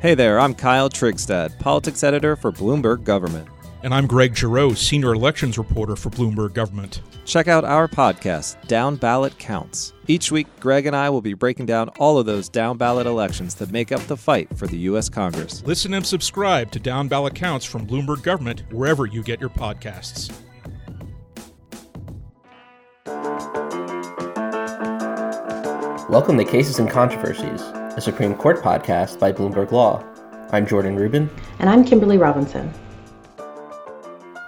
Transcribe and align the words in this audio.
Hey 0.00 0.14
there, 0.14 0.38
I'm 0.38 0.54
Kyle 0.54 0.88
Trigstad, 0.88 1.58
politics 1.58 2.04
editor 2.04 2.36
for 2.36 2.52
Bloomberg 2.52 3.02
Government. 3.02 3.48
And 3.82 3.92
I'm 3.92 4.06
Greg 4.06 4.36
Giroux, 4.36 4.76
senior 4.76 5.12
elections 5.12 5.58
reporter 5.58 5.96
for 5.96 6.08
Bloomberg 6.10 6.54
Government. 6.54 7.02
Check 7.24 7.48
out 7.48 7.64
our 7.64 7.88
podcast, 7.88 8.64
Down 8.68 8.94
Ballot 8.94 9.36
Counts. 9.40 9.94
Each 10.06 10.30
week, 10.30 10.46
Greg 10.60 10.86
and 10.86 10.94
I 10.94 11.10
will 11.10 11.20
be 11.20 11.34
breaking 11.34 11.66
down 11.66 11.88
all 11.98 12.16
of 12.16 12.26
those 12.26 12.48
down 12.48 12.76
ballot 12.76 13.08
elections 13.08 13.56
that 13.56 13.72
make 13.72 13.90
up 13.90 14.00
the 14.02 14.16
fight 14.16 14.56
for 14.56 14.68
the 14.68 14.78
U.S. 14.78 15.08
Congress. 15.08 15.64
Listen 15.66 15.92
and 15.94 16.06
subscribe 16.06 16.70
to 16.70 16.78
Down 16.78 17.08
Ballot 17.08 17.34
Counts 17.34 17.66
from 17.66 17.84
Bloomberg 17.84 18.22
Government 18.22 18.62
wherever 18.70 19.04
you 19.04 19.24
get 19.24 19.40
your 19.40 19.50
podcasts. 19.50 20.32
Welcome 26.08 26.38
to 26.38 26.44
Cases 26.44 26.78
and 26.78 26.88
Controversies, 26.88 27.60
a 27.98 28.00
Supreme 28.00 28.36
Court 28.36 28.62
podcast 28.62 29.18
by 29.18 29.32
Bloomberg 29.32 29.72
Law. 29.72 30.04
I'm 30.52 30.68
Jordan 30.68 30.94
Rubin. 30.94 31.28
And 31.58 31.68
I'm 31.68 31.84
Kimberly 31.84 32.16
Robinson. 32.16 32.72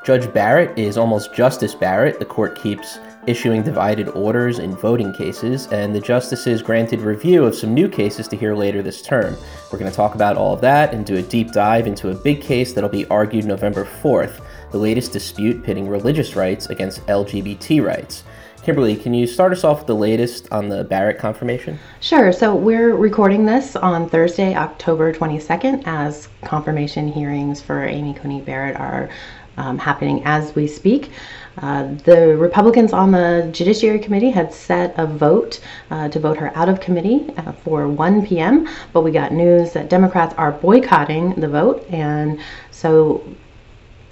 Judge 0.05 0.33
Barrett 0.33 0.79
is 0.79 0.97
almost 0.97 1.35
Justice 1.35 1.75
Barrett. 1.75 2.21
The 2.21 2.25
court 2.25 2.57
keeps 2.63 3.01
issuing 3.27 3.65
divided 3.65 4.09
orders 4.11 4.61
in 4.61 4.77
voting 4.77 5.13
cases, 5.13 5.67
and 5.73 5.93
the 5.93 6.01
justices 6.01 6.63
granted 6.63 7.01
review 7.01 7.45
of 7.45 7.57
some 7.57 7.75
new 7.75 7.89
cases 7.89 8.29
to 8.29 8.37
hear 8.37 8.55
later 8.55 8.83
this 8.83 9.03
term. 9.03 9.37
We're 9.73 9.80
going 9.80 9.91
to 9.91 9.97
talk 9.97 10.15
about 10.15 10.37
all 10.37 10.55
of 10.55 10.61
that 10.61 10.95
and 10.95 11.05
do 11.05 11.17
a 11.17 11.23
deep 11.23 11.51
dive 11.51 11.89
into 11.89 12.11
a 12.11 12.15
big 12.15 12.41
case 12.41 12.73
that'll 12.73 12.89
be 12.89 13.07
argued 13.07 13.47
November 13.47 13.85
4th 13.85 14.41
the 14.71 14.79
latest 14.79 15.13
dispute 15.13 15.65
pitting 15.65 15.89
religious 15.89 16.37
rights 16.37 16.67
against 16.67 17.05
LGBT 17.07 17.85
rights. 17.85 18.23
Kimberly, 18.63 18.95
can 18.95 19.15
you 19.15 19.27
start 19.27 19.53
us 19.53 19.65
off 19.65 19.79
with 19.79 19.87
the 19.87 19.95
latest 19.95 20.47
on 20.53 20.69
the 20.69 20.85
Barrett 20.85 21.19
confirmation? 21.19 21.79
Sure. 22.01 22.31
So 22.31 22.55
we're 22.55 22.95
recording 22.95 23.47
this 23.47 23.75
on 23.75 24.07
Thursday, 24.07 24.55
October 24.55 25.15
22nd, 25.15 25.85
as 25.87 26.29
confirmation 26.45 27.09
hearings 27.09 27.63
for 27.63 27.85
Amy 27.85 28.13
Coney 28.13 28.43
Barrett 28.43 28.77
are 28.77 29.09
um, 29.57 29.79
happening 29.79 30.23
as 30.27 30.55
we 30.55 30.67
speak. 30.67 31.11
Uh, 31.59 31.95
the 32.05 32.37
Republicans 32.37 32.93
on 32.93 33.11
the 33.13 33.49
Judiciary 33.51 33.99
Committee 33.99 34.30
had 34.30 34.52
set 34.52 34.95
a 34.99 35.07
vote 35.07 35.61
uh, 35.91 36.09
to 36.11 36.21
vote 36.21 36.37
her 36.37 36.55
out 36.55 36.69
of 36.69 36.80
committee 36.80 37.33
uh, 37.39 37.52
for 37.52 37.89
1 37.89 38.27
p.m., 38.27 38.69
but 38.93 39.01
we 39.01 39.11
got 39.11 39.33
news 39.33 39.73
that 39.73 39.89
Democrats 39.89 40.35
are 40.37 40.52
boycotting 40.52 41.35
the 41.41 41.49
vote, 41.49 41.87
and 41.91 42.39
so 42.71 43.24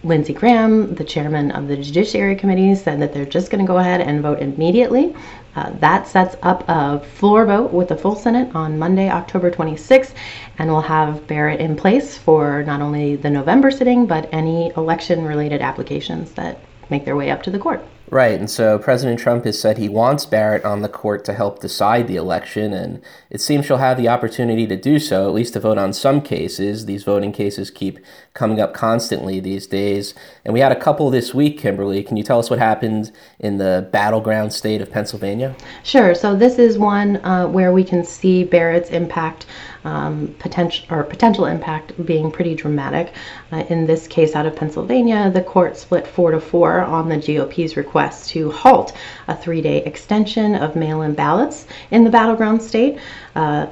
Lindsey 0.04 0.32
Graham, 0.32 0.94
the 0.94 1.02
chairman 1.02 1.50
of 1.50 1.66
the 1.66 1.76
Judiciary 1.76 2.36
Committee, 2.36 2.74
said 2.76 3.00
that 3.00 3.12
they're 3.12 3.24
just 3.24 3.50
going 3.50 3.64
to 3.64 3.66
go 3.66 3.78
ahead 3.78 4.00
and 4.00 4.22
vote 4.22 4.38
immediately. 4.38 5.14
Uh, 5.56 5.70
that 5.80 6.06
sets 6.06 6.36
up 6.42 6.64
a 6.68 7.00
floor 7.00 7.44
vote 7.44 7.72
with 7.72 7.88
the 7.88 7.96
full 7.96 8.14
Senate 8.14 8.54
on 8.54 8.78
Monday, 8.78 9.10
October 9.10 9.50
26th, 9.50 10.12
and 10.58 10.70
we'll 10.70 10.80
have 10.80 11.26
Barrett 11.26 11.60
in 11.60 11.74
place 11.74 12.16
for 12.16 12.62
not 12.62 12.80
only 12.80 13.16
the 13.16 13.30
November 13.30 13.72
sitting, 13.72 14.06
but 14.06 14.28
any 14.30 14.72
election 14.76 15.24
related 15.24 15.60
applications 15.60 16.30
that 16.32 16.60
make 16.90 17.04
their 17.04 17.16
way 17.16 17.32
up 17.32 17.42
to 17.42 17.50
the 17.50 17.58
court. 17.58 17.84
Right, 18.10 18.38
and 18.38 18.48
so 18.48 18.78
President 18.78 19.20
Trump 19.20 19.44
has 19.44 19.60
said 19.60 19.76
he 19.76 19.88
wants 19.88 20.24
Barrett 20.24 20.64
on 20.64 20.80
the 20.80 20.88
court 20.88 21.24
to 21.26 21.34
help 21.34 21.60
decide 21.60 22.08
the 22.08 22.16
election, 22.16 22.72
and 22.72 23.02
it 23.28 23.40
seems 23.40 23.66
she'll 23.66 23.76
have 23.76 23.98
the 23.98 24.08
opportunity 24.08 24.66
to 24.66 24.76
do 24.76 24.98
so, 24.98 25.28
at 25.28 25.34
least 25.34 25.52
to 25.52 25.60
vote 25.60 25.76
on 25.76 25.92
some 25.92 26.22
cases. 26.22 26.86
These 26.86 27.04
voting 27.04 27.32
cases 27.32 27.70
keep 27.70 27.98
coming 28.32 28.60
up 28.60 28.72
constantly 28.72 29.40
these 29.40 29.66
days. 29.66 30.14
And 30.44 30.54
we 30.54 30.60
had 30.60 30.72
a 30.72 30.80
couple 30.80 31.10
this 31.10 31.34
week, 31.34 31.58
Kimberly. 31.58 32.02
Can 32.02 32.16
you 32.16 32.22
tell 32.22 32.38
us 32.38 32.48
what 32.48 32.58
happened 32.58 33.12
in 33.38 33.58
the 33.58 33.88
battleground 33.92 34.52
state 34.52 34.80
of 34.80 34.90
Pennsylvania? 34.90 35.54
Sure. 35.82 36.14
So 36.14 36.34
this 36.34 36.58
is 36.58 36.78
one 36.78 37.16
uh, 37.24 37.46
where 37.48 37.72
we 37.72 37.84
can 37.84 38.04
see 38.04 38.44
Barrett's 38.44 38.90
impact 38.90 39.44
um, 39.84 40.34
potential 40.38 40.86
or 40.90 41.04
potential 41.04 41.46
impact 41.46 42.04
being 42.04 42.30
pretty 42.30 42.54
dramatic. 42.54 43.12
Uh, 43.52 43.64
in 43.68 43.86
this 43.86 44.06
case, 44.06 44.34
out 44.34 44.46
of 44.46 44.56
Pennsylvania, 44.56 45.30
the 45.30 45.42
court 45.42 45.76
split 45.76 46.06
four 46.06 46.30
to 46.30 46.40
four 46.40 46.80
on 46.80 47.08
the 47.08 47.16
GOP's 47.16 47.76
request 47.76 48.30
to 48.30 48.50
halt 48.50 48.96
a 49.28 49.36
three-day 49.36 49.84
extension 49.84 50.54
of 50.54 50.76
mail-in 50.76 51.14
ballots 51.14 51.66
in 51.90 52.04
the 52.04 52.10
battleground 52.10 52.62
state. 52.62 52.98
Uh, 53.34 53.66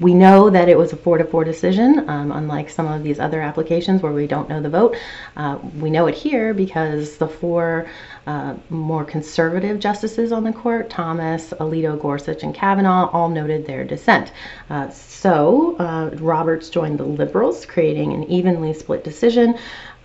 we 0.00 0.14
know 0.14 0.50
that 0.50 0.68
it 0.68 0.78
was 0.78 0.92
a 0.92 0.96
four 0.96 1.18
to 1.18 1.24
four 1.24 1.44
decision, 1.44 2.08
um, 2.08 2.30
unlike 2.32 2.70
some 2.70 2.86
of 2.86 3.02
these 3.02 3.18
other 3.18 3.40
applications 3.40 4.02
where 4.02 4.12
we 4.12 4.26
don't 4.26 4.48
know 4.48 4.60
the 4.60 4.68
vote. 4.68 4.96
Uh, 5.36 5.58
we 5.78 5.90
know 5.90 6.06
it 6.06 6.14
here 6.14 6.54
because 6.54 7.16
the 7.16 7.26
four 7.26 7.88
uh, 8.26 8.54
more 8.70 9.04
conservative 9.04 9.80
justices 9.80 10.32
on 10.32 10.44
the 10.44 10.52
court, 10.52 10.90
Thomas, 10.90 11.50
Alito, 11.60 12.00
Gorsuch, 12.00 12.42
and 12.42 12.54
Kavanaugh, 12.54 13.10
all 13.12 13.28
noted 13.28 13.66
their 13.66 13.84
dissent. 13.84 14.32
Uh, 14.70 14.88
so 14.90 15.76
uh, 15.78 16.10
Roberts 16.18 16.70
joined 16.70 16.98
the 16.98 17.04
liberals, 17.04 17.66
creating 17.66 18.12
an 18.12 18.24
evenly 18.24 18.72
split 18.74 19.02
decision. 19.02 19.58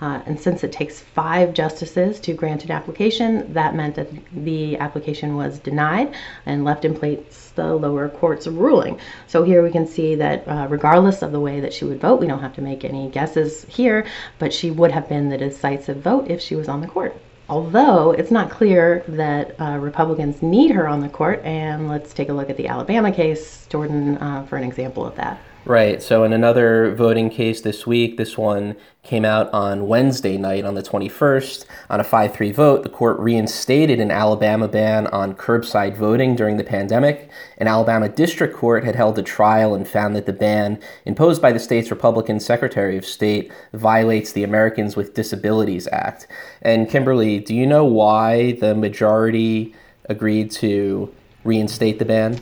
Uh, 0.03 0.21
and 0.25 0.37
since 0.37 0.65
it 0.65 0.71
takes 0.73 0.99
five 0.99 1.53
justices 1.53 2.19
to 2.19 2.33
grant 2.33 2.65
an 2.65 2.71
application, 2.71 3.53
that 3.53 3.73
meant 3.73 3.95
that 3.95 4.09
the 4.43 4.77
application 4.79 5.37
was 5.37 5.59
denied 5.59 6.13
and 6.45 6.65
left 6.65 6.83
in 6.83 6.93
place 6.93 7.53
the 7.55 7.73
lower 7.73 8.09
court's 8.09 8.45
ruling. 8.45 8.99
So 9.27 9.43
here 9.43 9.63
we 9.63 9.71
can 9.71 9.87
see 9.87 10.15
that 10.15 10.45
uh, 10.45 10.67
regardless 10.69 11.21
of 11.21 11.31
the 11.31 11.39
way 11.39 11.61
that 11.61 11.71
she 11.71 11.85
would 11.85 12.01
vote, 12.01 12.19
we 12.19 12.27
don't 12.27 12.41
have 12.41 12.53
to 12.55 12.61
make 12.61 12.83
any 12.83 13.09
guesses 13.11 13.63
here, 13.69 14.05
but 14.39 14.51
she 14.51 14.71
would 14.71 14.91
have 14.91 15.07
been 15.07 15.29
the 15.29 15.37
decisive 15.37 16.01
vote 16.01 16.29
if 16.29 16.41
she 16.41 16.57
was 16.57 16.67
on 16.67 16.81
the 16.81 16.87
court. 16.87 17.15
Although 17.47 18.11
it's 18.11 18.31
not 18.31 18.49
clear 18.49 19.05
that 19.07 19.55
uh, 19.57 19.77
Republicans 19.79 20.41
need 20.41 20.71
her 20.71 20.85
on 20.85 20.99
the 20.99 21.07
court, 21.07 21.41
and 21.45 21.87
let's 21.87 22.13
take 22.13 22.27
a 22.27 22.33
look 22.33 22.49
at 22.49 22.57
the 22.57 22.67
Alabama 22.67 23.13
case, 23.13 23.67
Jordan, 23.67 24.17
uh, 24.17 24.45
for 24.47 24.57
an 24.57 24.65
example 24.65 25.05
of 25.05 25.15
that. 25.15 25.39
Right. 25.65 26.03
So, 26.03 26.25
in 26.25 26.33
another 26.33 26.93
voting 26.93 27.29
case 27.29 27.61
this 27.61 27.87
week, 27.87 28.17
this 28.17 28.37
one 28.37 28.75
came 29.01 29.23
out 29.23 29.49
on 29.53 29.87
Wednesday 29.87 30.37
night 30.37 30.65
on 30.65 30.75
the 30.75 30.83
21st. 30.83 31.65
On 31.89 32.01
a 32.01 32.03
5 32.03 32.33
3 32.33 32.51
vote, 32.51 32.83
the 32.83 32.89
court 32.89 33.17
reinstated 33.17 34.01
an 34.01 34.11
Alabama 34.11 34.67
ban 34.67 35.07
on 35.07 35.35
curbside 35.35 35.95
voting 35.95 36.35
during 36.35 36.57
the 36.57 36.65
pandemic. 36.65 37.29
An 37.59 37.69
Alabama 37.69 38.09
district 38.09 38.57
court 38.57 38.83
had 38.83 38.95
held 38.95 39.17
a 39.17 39.23
trial 39.23 39.73
and 39.73 39.87
found 39.87 40.17
that 40.17 40.25
the 40.25 40.33
ban 40.33 40.81
imposed 41.05 41.41
by 41.41 41.53
the 41.53 41.59
state's 41.59 41.91
Republican 41.91 42.41
Secretary 42.41 42.97
of 42.97 43.05
State 43.05 43.49
violates 43.71 44.33
the 44.33 44.43
Americans 44.43 44.97
with 44.97 45.13
Disabilities 45.13 45.87
Act. 45.93 46.27
And, 46.61 46.89
Kimberly, 46.89 47.39
do 47.39 47.55
you 47.55 47.65
know 47.65 47.85
why 47.85 48.53
the 48.59 48.75
majority 48.75 49.73
agreed 50.09 50.51
to 50.51 51.13
reinstate 51.43 51.99
the 51.99 52.05
ban? 52.05 52.39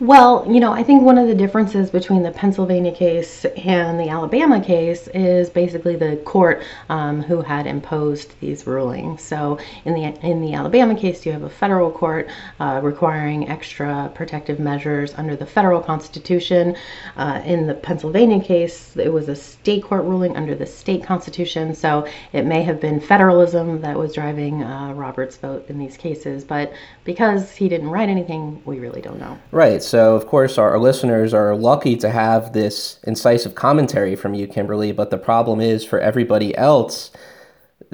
Well, 0.00 0.44
you 0.50 0.58
know, 0.58 0.72
I 0.72 0.82
think 0.82 1.02
one 1.02 1.18
of 1.18 1.28
the 1.28 1.34
differences 1.34 1.88
between 1.88 2.24
the 2.24 2.32
Pennsylvania 2.32 2.92
case 2.92 3.44
and 3.44 3.98
the 3.98 4.08
Alabama 4.08 4.60
case 4.60 5.06
is 5.14 5.48
basically 5.48 5.94
the 5.94 6.16
court 6.24 6.64
um, 6.88 7.22
who 7.22 7.42
had 7.42 7.68
imposed 7.68 8.38
these 8.40 8.66
rulings. 8.66 9.22
So 9.22 9.58
in 9.84 9.94
the 9.94 10.02
in 10.26 10.40
the 10.40 10.54
Alabama 10.54 10.96
case, 10.96 11.24
you 11.24 11.30
have 11.30 11.44
a 11.44 11.48
federal 11.48 11.92
court 11.92 12.28
uh, 12.58 12.80
requiring 12.82 13.48
extra 13.48 14.10
protective 14.14 14.58
measures 14.58 15.14
under 15.14 15.36
the 15.36 15.46
federal 15.46 15.80
constitution. 15.80 16.76
Uh, 17.16 17.40
in 17.44 17.66
the 17.68 17.74
Pennsylvania 17.74 18.42
case, 18.42 18.96
it 18.96 19.12
was 19.12 19.28
a 19.28 19.36
state 19.36 19.84
court 19.84 20.04
ruling 20.04 20.36
under 20.36 20.56
the 20.56 20.66
state 20.66 21.04
constitution. 21.04 21.72
So 21.72 22.06
it 22.32 22.44
may 22.46 22.62
have 22.62 22.80
been 22.80 23.00
federalism 23.00 23.80
that 23.82 23.96
was 23.96 24.14
driving 24.14 24.64
uh, 24.64 24.92
Roberts' 24.92 25.36
vote 25.36 25.66
in 25.68 25.78
these 25.78 25.96
cases, 25.96 26.42
but 26.42 26.72
because 27.04 27.54
he 27.54 27.68
didn't 27.68 27.90
write 27.90 28.08
anything, 28.08 28.43
we 28.64 28.78
really 28.78 29.00
don't 29.00 29.18
know. 29.18 29.38
Right. 29.50 29.82
So, 29.82 30.14
of 30.14 30.26
course, 30.26 30.58
our, 30.58 30.70
our, 30.70 30.78
listeners 30.78 31.34
are 31.34 31.54
lucky 31.56 31.96
to 31.96 32.10
have 32.10 32.52
this 32.52 32.98
incisive 33.04 33.54
commentary 33.54 34.16
from 34.16 34.34
you, 34.34 34.46
Kimberly. 34.46 34.92
But 34.92 35.10
the 35.10 35.18
problem 35.18 35.60
is 35.60 35.84
for 35.84 35.98
everybody 36.00 36.56
else, 36.56 37.10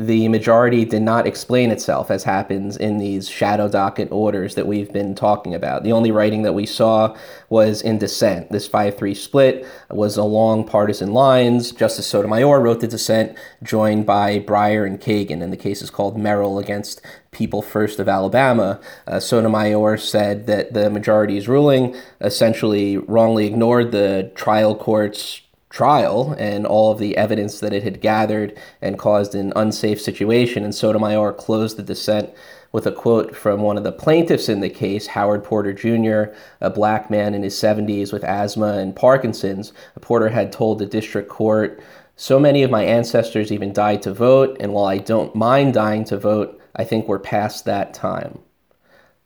the 0.06 0.28
majority 0.28 0.87
did 0.87 1.03
not 1.03 1.27
explain 1.27 1.71
itself, 1.71 2.11
as 2.11 2.25
happens 2.25 2.77
in 2.78 2.97
these 2.97 3.28
shadow 3.28 3.69
docket 3.69 4.11
orders 4.11 4.55
that 4.55 4.66
we've 4.66 4.91
been 4.91 5.15
talking 5.15 5.55
about. 5.55 5.84
The 5.84 5.93
only 5.93 6.11
writing 6.11 6.43
that 6.43 6.55
we 6.55 6.65
saw 6.65 7.15
was 7.50 7.83
in 7.83 7.99
dissent. 7.99 8.50
This 8.50 8.66
5 8.66 8.97
3 8.97 9.15
split 9.15 9.66
was 9.91 10.16
along 10.16 10.65
partisan 10.65 11.12
lines. 11.12 11.73
Justice 11.73 12.06
Sotomayor 12.06 12.61
wrote 12.61 12.81
the 12.81 12.88
dissent, 12.88 13.37
joined 13.62 14.06
by 14.06 14.41
Breyer 14.41 14.87
and 14.87 14.99
Kagan, 14.99 15.43
and 15.43 15.52
the 15.52 15.58
case 15.58 15.82
is 15.82 15.91
called 15.91 16.17
Merrill 16.17 16.58
against 16.58 17.03
People 17.31 17.61
First 17.61 17.99
of 17.99 18.08
Alabama. 18.08 18.81
Uh, 19.06 19.20
Sotomayor 19.20 19.99
said 19.99 20.46
that 20.46 20.73
the 20.73 20.88
majority's 20.88 21.46
ruling 21.46 21.94
essentially 22.23 22.96
wrongly 22.96 23.46
ignored 23.46 23.93
the 23.93 24.32
trial 24.35 24.75
court's 24.75 25.43
trial 25.70 26.34
and 26.38 26.67
all 26.67 26.90
of 26.93 26.99
the 26.99 27.17
evidence 27.17 27.61
that 27.61 27.72
it 27.72 27.84
had 27.84 28.00
gathered 28.00 28.58
and 28.82 28.99
caused 28.99 29.34
an 29.34 29.52
unsafe 29.56 30.00
situation. 30.00 30.64
And 30.64 30.75
Sotomayor 30.75 31.32
closed 31.32 31.76
the 31.76 31.82
dissent 31.82 32.31
with 32.72 32.87
a 32.87 32.93
quote 32.93 33.34
from 33.34 33.62
one 33.62 33.76
of 33.76 33.84
the 33.84 33.93
plaintiffs 33.93 34.49
in 34.49 34.61
the 34.61 34.69
case, 34.69 35.08
Howard 35.08 35.43
Porter 35.43 35.72
Jr., 35.72 36.32
a 36.61 36.70
black 36.70 37.11
man 37.11 37.34
in 37.34 37.43
his 37.43 37.55
70s 37.55 38.12
with 38.12 38.25
asthma 38.25 38.78
and 38.78 38.94
Parkinson's. 38.94 39.72
Porter 40.00 40.28
had 40.28 40.52
told 40.52 40.78
the 40.78 40.87
district 40.87 41.28
court, 41.28 41.82
So 42.17 42.38
many 42.38 42.62
of 42.62 42.70
my 42.70 42.84
ancestors 42.84 43.50
even 43.50 43.72
died 43.72 44.02
to 44.02 44.12
vote, 44.12 44.56
and 44.61 44.72
while 44.72 44.87
I 44.87 44.99
don't 44.99 45.34
mind 45.34 45.75
dying 45.75 46.05
to 46.05 46.19
vote, 46.19 46.61
I 46.76 46.84
think 46.84 47.08
we're 47.08 47.19
past 47.19 47.64
that 47.64 47.93
time. 47.94 48.38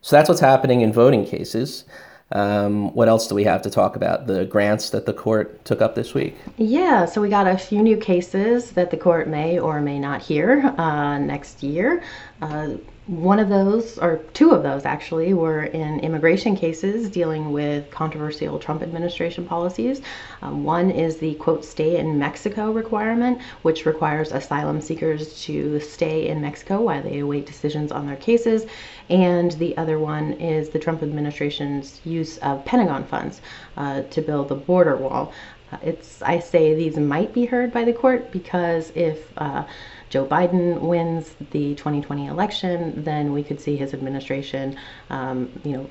So 0.00 0.16
that's 0.16 0.28
what's 0.28 0.40
happening 0.40 0.80
in 0.80 0.92
voting 0.92 1.24
cases. 1.24 1.84
Um, 2.32 2.92
what 2.94 3.08
else 3.08 3.28
do 3.28 3.34
we 3.34 3.44
have 3.44 3.62
to 3.62 3.70
talk 3.70 3.96
about? 3.96 4.26
The 4.26 4.44
grants 4.44 4.90
that 4.90 5.06
the 5.06 5.12
court 5.12 5.64
took 5.64 5.80
up 5.80 5.94
this 5.94 6.14
week. 6.14 6.36
Yeah, 6.56 7.04
so 7.04 7.20
we 7.20 7.28
got 7.28 7.46
a 7.46 7.56
few 7.56 7.82
new 7.82 7.96
cases 7.96 8.72
that 8.72 8.90
the 8.90 8.96
court 8.96 9.28
may 9.28 9.58
or 9.58 9.80
may 9.80 9.98
not 9.98 10.22
hear 10.22 10.74
uh, 10.78 11.18
next 11.18 11.62
year. 11.62 12.02
Uh, 12.42 12.74
one 13.06 13.38
of 13.38 13.50
those, 13.50 13.98
or 13.98 14.16
two 14.32 14.52
of 14.52 14.62
those 14.62 14.86
actually, 14.86 15.34
were 15.34 15.64
in 15.64 16.00
immigration 16.00 16.56
cases 16.56 17.10
dealing 17.10 17.52
with 17.52 17.90
controversial 17.90 18.58
Trump 18.58 18.82
administration 18.82 19.44
policies. 19.44 20.00
Um, 20.40 20.64
one 20.64 20.90
is 20.90 21.18
the 21.18 21.34
quote, 21.34 21.66
stay 21.66 21.98
in 21.98 22.18
Mexico 22.18 22.72
requirement, 22.72 23.42
which 23.60 23.84
requires 23.84 24.32
asylum 24.32 24.80
seekers 24.80 25.42
to 25.44 25.80
stay 25.80 26.28
in 26.28 26.40
Mexico 26.40 26.80
while 26.80 27.02
they 27.02 27.18
await 27.18 27.44
decisions 27.44 27.92
on 27.92 28.06
their 28.06 28.16
cases. 28.16 28.64
And 29.10 29.52
the 29.52 29.76
other 29.76 29.98
one 29.98 30.32
is 30.34 30.70
the 30.70 30.78
Trump 30.78 31.02
administration's 31.02 32.00
use 32.06 32.38
of 32.38 32.64
Pentagon 32.64 33.04
funds 33.04 33.42
uh, 33.76 34.02
to 34.02 34.22
build 34.22 34.48
the 34.48 34.54
border 34.54 34.96
wall. 34.96 35.32
Uh, 35.70 35.76
it's, 35.82 36.22
I 36.22 36.38
say 36.38 36.74
these 36.74 36.96
might 36.96 37.34
be 37.34 37.44
heard 37.44 37.70
by 37.70 37.84
the 37.84 37.92
court 37.92 38.30
because 38.32 38.92
if 38.94 39.30
uh, 39.36 39.64
Joe 40.14 40.24
Biden 40.24 40.78
wins 40.78 41.34
the 41.50 41.74
2020 41.74 42.28
election, 42.28 43.02
then 43.02 43.32
we 43.32 43.42
could 43.42 43.60
see 43.60 43.74
his 43.74 43.92
administration, 43.92 44.78
um, 45.10 45.50
you 45.64 45.72
know, 45.72 45.90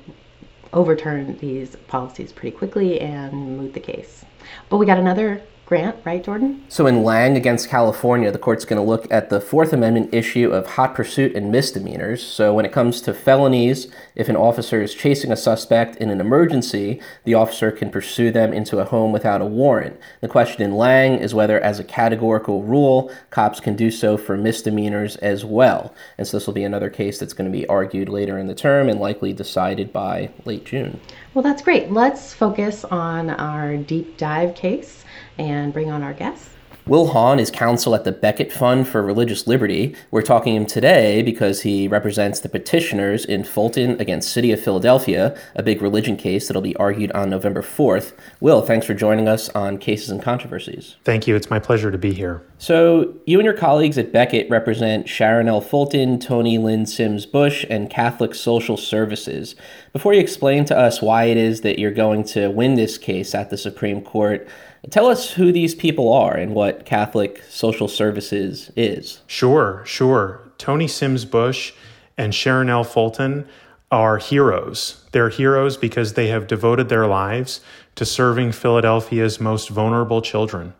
overturn 0.72 1.36
these 1.42 1.76
policies 1.88 2.32
pretty 2.32 2.56
quickly 2.56 3.02
and 3.02 3.58
moot 3.58 3.74
the 3.74 3.80
case. 3.80 4.24
But 4.70 4.78
we 4.78 4.86
got 4.86 4.96
another 4.96 5.42
grant, 5.66 5.96
right, 6.04 6.22
Jordan? 6.22 6.64
So 6.68 6.86
in 6.86 7.02
Lange 7.02 7.36
against 7.36 7.68
California, 7.68 8.30
the 8.30 8.38
court's 8.38 8.64
going 8.64 8.80
to 8.80 8.88
look 8.88 9.10
at 9.10 9.30
the 9.30 9.40
Fourth 9.40 9.72
Amendment 9.72 10.12
issue 10.12 10.50
of 10.50 10.66
hot 10.66 10.94
pursuit 10.94 11.34
and 11.34 11.50
misdemeanors. 11.50 12.22
So 12.22 12.52
when 12.52 12.64
it 12.64 12.72
comes 12.72 13.00
to 13.02 13.14
felonies, 13.14 13.88
if 14.14 14.28
an 14.28 14.36
officer 14.36 14.82
is 14.82 14.94
chasing 14.94 15.32
a 15.32 15.36
suspect 15.36 15.96
in 15.96 16.10
an 16.10 16.20
emergency, 16.20 17.00
the 17.24 17.34
officer 17.34 17.70
can 17.70 17.90
pursue 17.90 18.30
them 18.30 18.52
into 18.52 18.78
a 18.78 18.84
home 18.84 19.12
without 19.12 19.40
a 19.40 19.46
warrant. 19.46 19.98
The 20.20 20.28
question 20.28 20.62
in 20.62 20.76
Lange 20.76 21.18
is 21.18 21.34
whether, 21.34 21.60
as 21.60 21.78
a 21.78 21.84
categorical 21.84 22.62
rule, 22.62 23.10
cops 23.30 23.60
can 23.60 23.76
do 23.76 23.90
so 23.90 24.16
for 24.16 24.36
misdemeanors 24.36 25.16
as 25.16 25.44
well. 25.44 25.94
And 26.18 26.26
so 26.26 26.36
this 26.36 26.46
will 26.46 26.54
be 26.54 26.64
another 26.64 26.90
case 26.90 27.18
that's 27.18 27.32
going 27.32 27.50
to 27.50 27.56
be 27.56 27.66
argued 27.68 28.08
later 28.08 28.38
in 28.38 28.46
the 28.46 28.54
term 28.54 28.88
and 28.88 29.00
likely 29.00 29.32
decided 29.32 29.92
by 29.92 30.30
late 30.44 30.64
June. 30.64 31.00
Well, 31.32 31.42
that's 31.42 31.62
great. 31.62 31.90
Let's 31.90 32.32
focus 32.32 32.84
on 32.84 33.30
our 33.30 33.76
deep 33.76 34.16
dive 34.16 34.54
case 34.54 35.03
and 35.38 35.72
bring 35.72 35.90
on 35.90 36.02
our 36.02 36.14
guests. 36.14 36.50
Will 36.86 37.06
Haun 37.06 37.38
is 37.38 37.50
counsel 37.50 37.94
at 37.94 38.04
the 38.04 38.12
Becket 38.12 38.52
Fund 38.52 38.86
for 38.86 39.02
Religious 39.02 39.46
Liberty. 39.46 39.96
We're 40.10 40.20
talking 40.20 40.52
to 40.52 40.60
him 40.60 40.66
today 40.66 41.22
because 41.22 41.62
he 41.62 41.88
represents 41.88 42.40
the 42.40 42.48
petitioners 42.50 43.24
in 43.24 43.42
Fulton 43.42 43.98
against 43.98 44.30
City 44.30 44.52
of 44.52 44.60
Philadelphia, 44.60 45.34
a 45.54 45.62
big 45.62 45.80
religion 45.80 46.18
case 46.18 46.46
that'll 46.46 46.60
be 46.60 46.76
argued 46.76 47.10
on 47.12 47.30
November 47.30 47.62
4th. 47.62 48.12
Will, 48.40 48.60
thanks 48.60 48.84
for 48.84 48.92
joining 48.92 49.28
us 49.28 49.48
on 49.50 49.78
Cases 49.78 50.10
and 50.10 50.22
Controversies. 50.22 50.96
Thank 51.04 51.26
you. 51.26 51.34
It's 51.34 51.48
my 51.48 51.58
pleasure 51.58 51.90
to 51.90 51.96
be 51.96 52.12
here. 52.12 52.46
So, 52.58 53.14
you 53.24 53.38
and 53.38 53.46
your 53.46 53.56
colleagues 53.56 53.96
at 53.96 54.12
Becket 54.12 54.50
represent 54.50 55.06
Sharonell 55.06 55.64
Fulton, 55.64 56.18
Toni 56.18 56.58
Lynn 56.58 56.84
Simms-Busch, 56.84 57.64
and 57.70 57.88
Catholic 57.88 58.34
Social 58.34 58.76
Services. 58.76 59.56
Before 59.94 60.12
you 60.12 60.20
explain 60.20 60.66
to 60.66 60.78
us 60.78 61.00
why 61.00 61.24
it 61.24 61.38
is 61.38 61.62
that 61.62 61.78
you're 61.78 61.90
going 61.90 62.24
to 62.24 62.48
win 62.48 62.74
this 62.74 62.98
case 62.98 63.34
at 63.34 63.48
the 63.48 63.56
Supreme 63.56 64.02
Court, 64.02 64.46
Tell 64.90 65.06
us 65.06 65.32
who 65.32 65.50
these 65.52 65.74
people 65.74 66.12
are 66.12 66.34
and 66.34 66.54
what 66.54 66.84
Catholic 66.84 67.42
Social 67.48 67.88
Services 67.88 68.70
is. 68.76 69.20
Sure, 69.26 69.82
sure. 69.86 70.40
Toni 70.58 70.88
Simms-Busch 70.88 71.72
and 72.18 72.32
Sharonell 72.32 72.86
Fulton 72.86 73.46
are 73.90 74.18
heroes. 74.18 75.04
They're 75.12 75.30
heroes 75.30 75.76
because 75.76 76.14
they 76.14 76.26
have 76.28 76.46
devoted 76.46 76.88
their 76.88 77.06
lives 77.06 77.60
to 77.94 78.04
serving 78.04 78.52
Philadelphia's 78.52 79.40
most 79.40 79.68
vulnerable 79.68 80.20
children. 80.20 80.74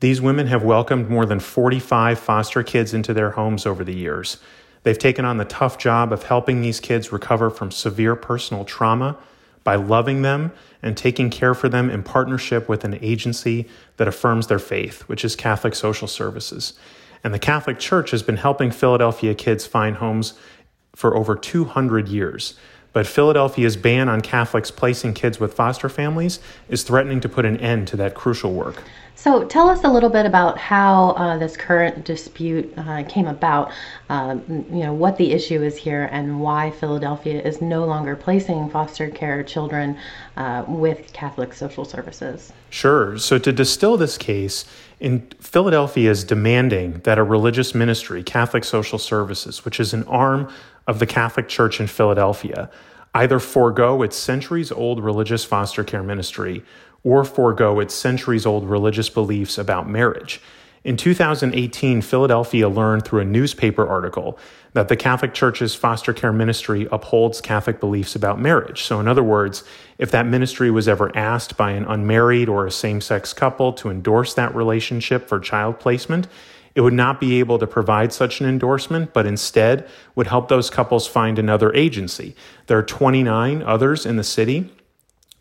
These 0.00 0.20
women 0.20 0.48
have 0.48 0.62
welcomed 0.62 1.08
more 1.08 1.24
than 1.24 1.40
45 1.40 2.18
foster 2.18 2.62
kids 2.62 2.92
into 2.92 3.14
their 3.14 3.30
homes 3.30 3.64
over 3.64 3.84
the 3.84 3.94
years. 3.94 4.38
They've 4.82 4.98
taken 4.98 5.24
on 5.24 5.38
the 5.38 5.44
tough 5.44 5.78
job 5.78 6.12
of 6.12 6.24
helping 6.24 6.60
these 6.60 6.80
kids 6.80 7.12
recover 7.12 7.50
from 7.50 7.70
severe 7.70 8.14
personal 8.14 8.64
trauma 8.64 9.16
by 9.64 9.76
loving 9.76 10.22
them 10.22 10.52
and 10.86 10.96
taking 10.96 11.30
care 11.30 11.52
for 11.52 11.68
them 11.68 11.90
in 11.90 12.04
partnership 12.04 12.68
with 12.68 12.84
an 12.84 12.96
agency 13.02 13.66
that 13.96 14.06
affirms 14.06 14.46
their 14.46 14.60
faith, 14.60 15.02
which 15.02 15.24
is 15.24 15.34
Catholic 15.34 15.74
Social 15.74 16.06
Services. 16.06 16.74
And 17.24 17.34
the 17.34 17.40
Catholic 17.40 17.80
Church 17.80 18.12
has 18.12 18.22
been 18.22 18.36
helping 18.36 18.70
Philadelphia 18.70 19.34
kids 19.34 19.66
find 19.66 19.96
homes 19.96 20.34
for 20.94 21.16
over 21.16 21.34
200 21.34 22.08
years. 22.08 22.54
But 22.96 23.06
Philadelphia's 23.06 23.76
ban 23.76 24.08
on 24.08 24.22
Catholics 24.22 24.70
placing 24.70 25.12
kids 25.12 25.38
with 25.38 25.52
foster 25.52 25.90
families 25.90 26.40
is 26.70 26.82
threatening 26.82 27.20
to 27.20 27.28
put 27.28 27.44
an 27.44 27.58
end 27.58 27.88
to 27.88 27.96
that 27.98 28.14
crucial 28.14 28.54
work. 28.54 28.82
So, 29.16 29.44
tell 29.44 29.68
us 29.68 29.84
a 29.84 29.88
little 29.90 30.08
bit 30.08 30.24
about 30.24 30.56
how 30.56 31.10
uh, 31.10 31.36
this 31.36 31.58
current 31.58 32.06
dispute 32.06 32.72
uh, 32.78 33.04
came 33.06 33.26
about. 33.26 33.70
Uh, 34.08 34.38
you 34.48 34.80
know 34.80 34.94
what 34.94 35.18
the 35.18 35.32
issue 35.32 35.62
is 35.62 35.76
here, 35.76 36.08
and 36.10 36.40
why 36.40 36.70
Philadelphia 36.70 37.42
is 37.42 37.60
no 37.60 37.84
longer 37.84 38.16
placing 38.16 38.70
foster 38.70 39.10
care 39.10 39.42
children 39.42 39.98
uh, 40.38 40.64
with 40.66 41.12
Catholic 41.12 41.52
social 41.52 41.84
services. 41.84 42.50
Sure. 42.70 43.18
So, 43.18 43.38
to 43.38 43.52
distill 43.52 43.98
this 43.98 44.16
case, 44.16 44.64
in 45.00 45.28
Philadelphia 45.38 46.10
is 46.10 46.24
demanding 46.24 47.00
that 47.04 47.18
a 47.18 47.22
religious 47.22 47.74
ministry, 47.74 48.22
Catholic 48.22 48.64
Social 48.64 48.98
Services, 48.98 49.66
which 49.66 49.80
is 49.80 49.92
an 49.92 50.04
arm 50.04 50.50
of 50.86 50.98
the 50.98 51.06
Catholic 51.06 51.48
Church 51.48 51.80
in 51.80 51.86
Philadelphia, 51.86 52.70
either 53.14 53.38
forego 53.38 54.02
its 54.02 54.16
centuries 54.16 54.70
old 54.70 55.02
religious 55.02 55.44
foster 55.44 55.84
care 55.84 56.02
ministry 56.02 56.64
or 57.02 57.24
forego 57.24 57.80
its 57.80 57.94
centuries 57.94 58.46
old 58.46 58.68
religious 58.68 59.08
beliefs 59.08 59.58
about 59.58 59.88
marriage. 59.88 60.40
In 60.86 60.96
2018, 60.96 62.00
Philadelphia 62.00 62.68
learned 62.68 63.04
through 63.04 63.18
a 63.18 63.24
newspaper 63.24 63.84
article 63.84 64.38
that 64.72 64.86
the 64.86 64.94
Catholic 64.94 65.34
Church's 65.34 65.74
foster 65.74 66.12
care 66.12 66.32
ministry 66.32 66.86
upholds 66.92 67.40
Catholic 67.40 67.80
beliefs 67.80 68.14
about 68.14 68.40
marriage. 68.40 68.84
So, 68.84 69.00
in 69.00 69.08
other 69.08 69.22
words, 69.24 69.64
if 69.98 70.12
that 70.12 70.26
ministry 70.26 70.70
was 70.70 70.86
ever 70.86 71.10
asked 71.16 71.56
by 71.56 71.72
an 71.72 71.86
unmarried 71.86 72.48
or 72.48 72.66
a 72.66 72.70
same 72.70 73.00
sex 73.00 73.32
couple 73.32 73.72
to 73.72 73.90
endorse 73.90 74.34
that 74.34 74.54
relationship 74.54 75.28
for 75.28 75.40
child 75.40 75.80
placement, 75.80 76.28
it 76.76 76.82
would 76.82 76.92
not 76.92 77.18
be 77.18 77.40
able 77.40 77.58
to 77.58 77.66
provide 77.66 78.12
such 78.12 78.40
an 78.40 78.46
endorsement, 78.46 79.12
but 79.12 79.26
instead 79.26 79.88
would 80.14 80.28
help 80.28 80.48
those 80.48 80.70
couples 80.70 81.08
find 81.08 81.40
another 81.40 81.74
agency. 81.74 82.36
There 82.68 82.78
are 82.78 82.84
29 82.84 83.62
others 83.62 84.06
in 84.06 84.14
the 84.14 84.22
city 84.22 84.70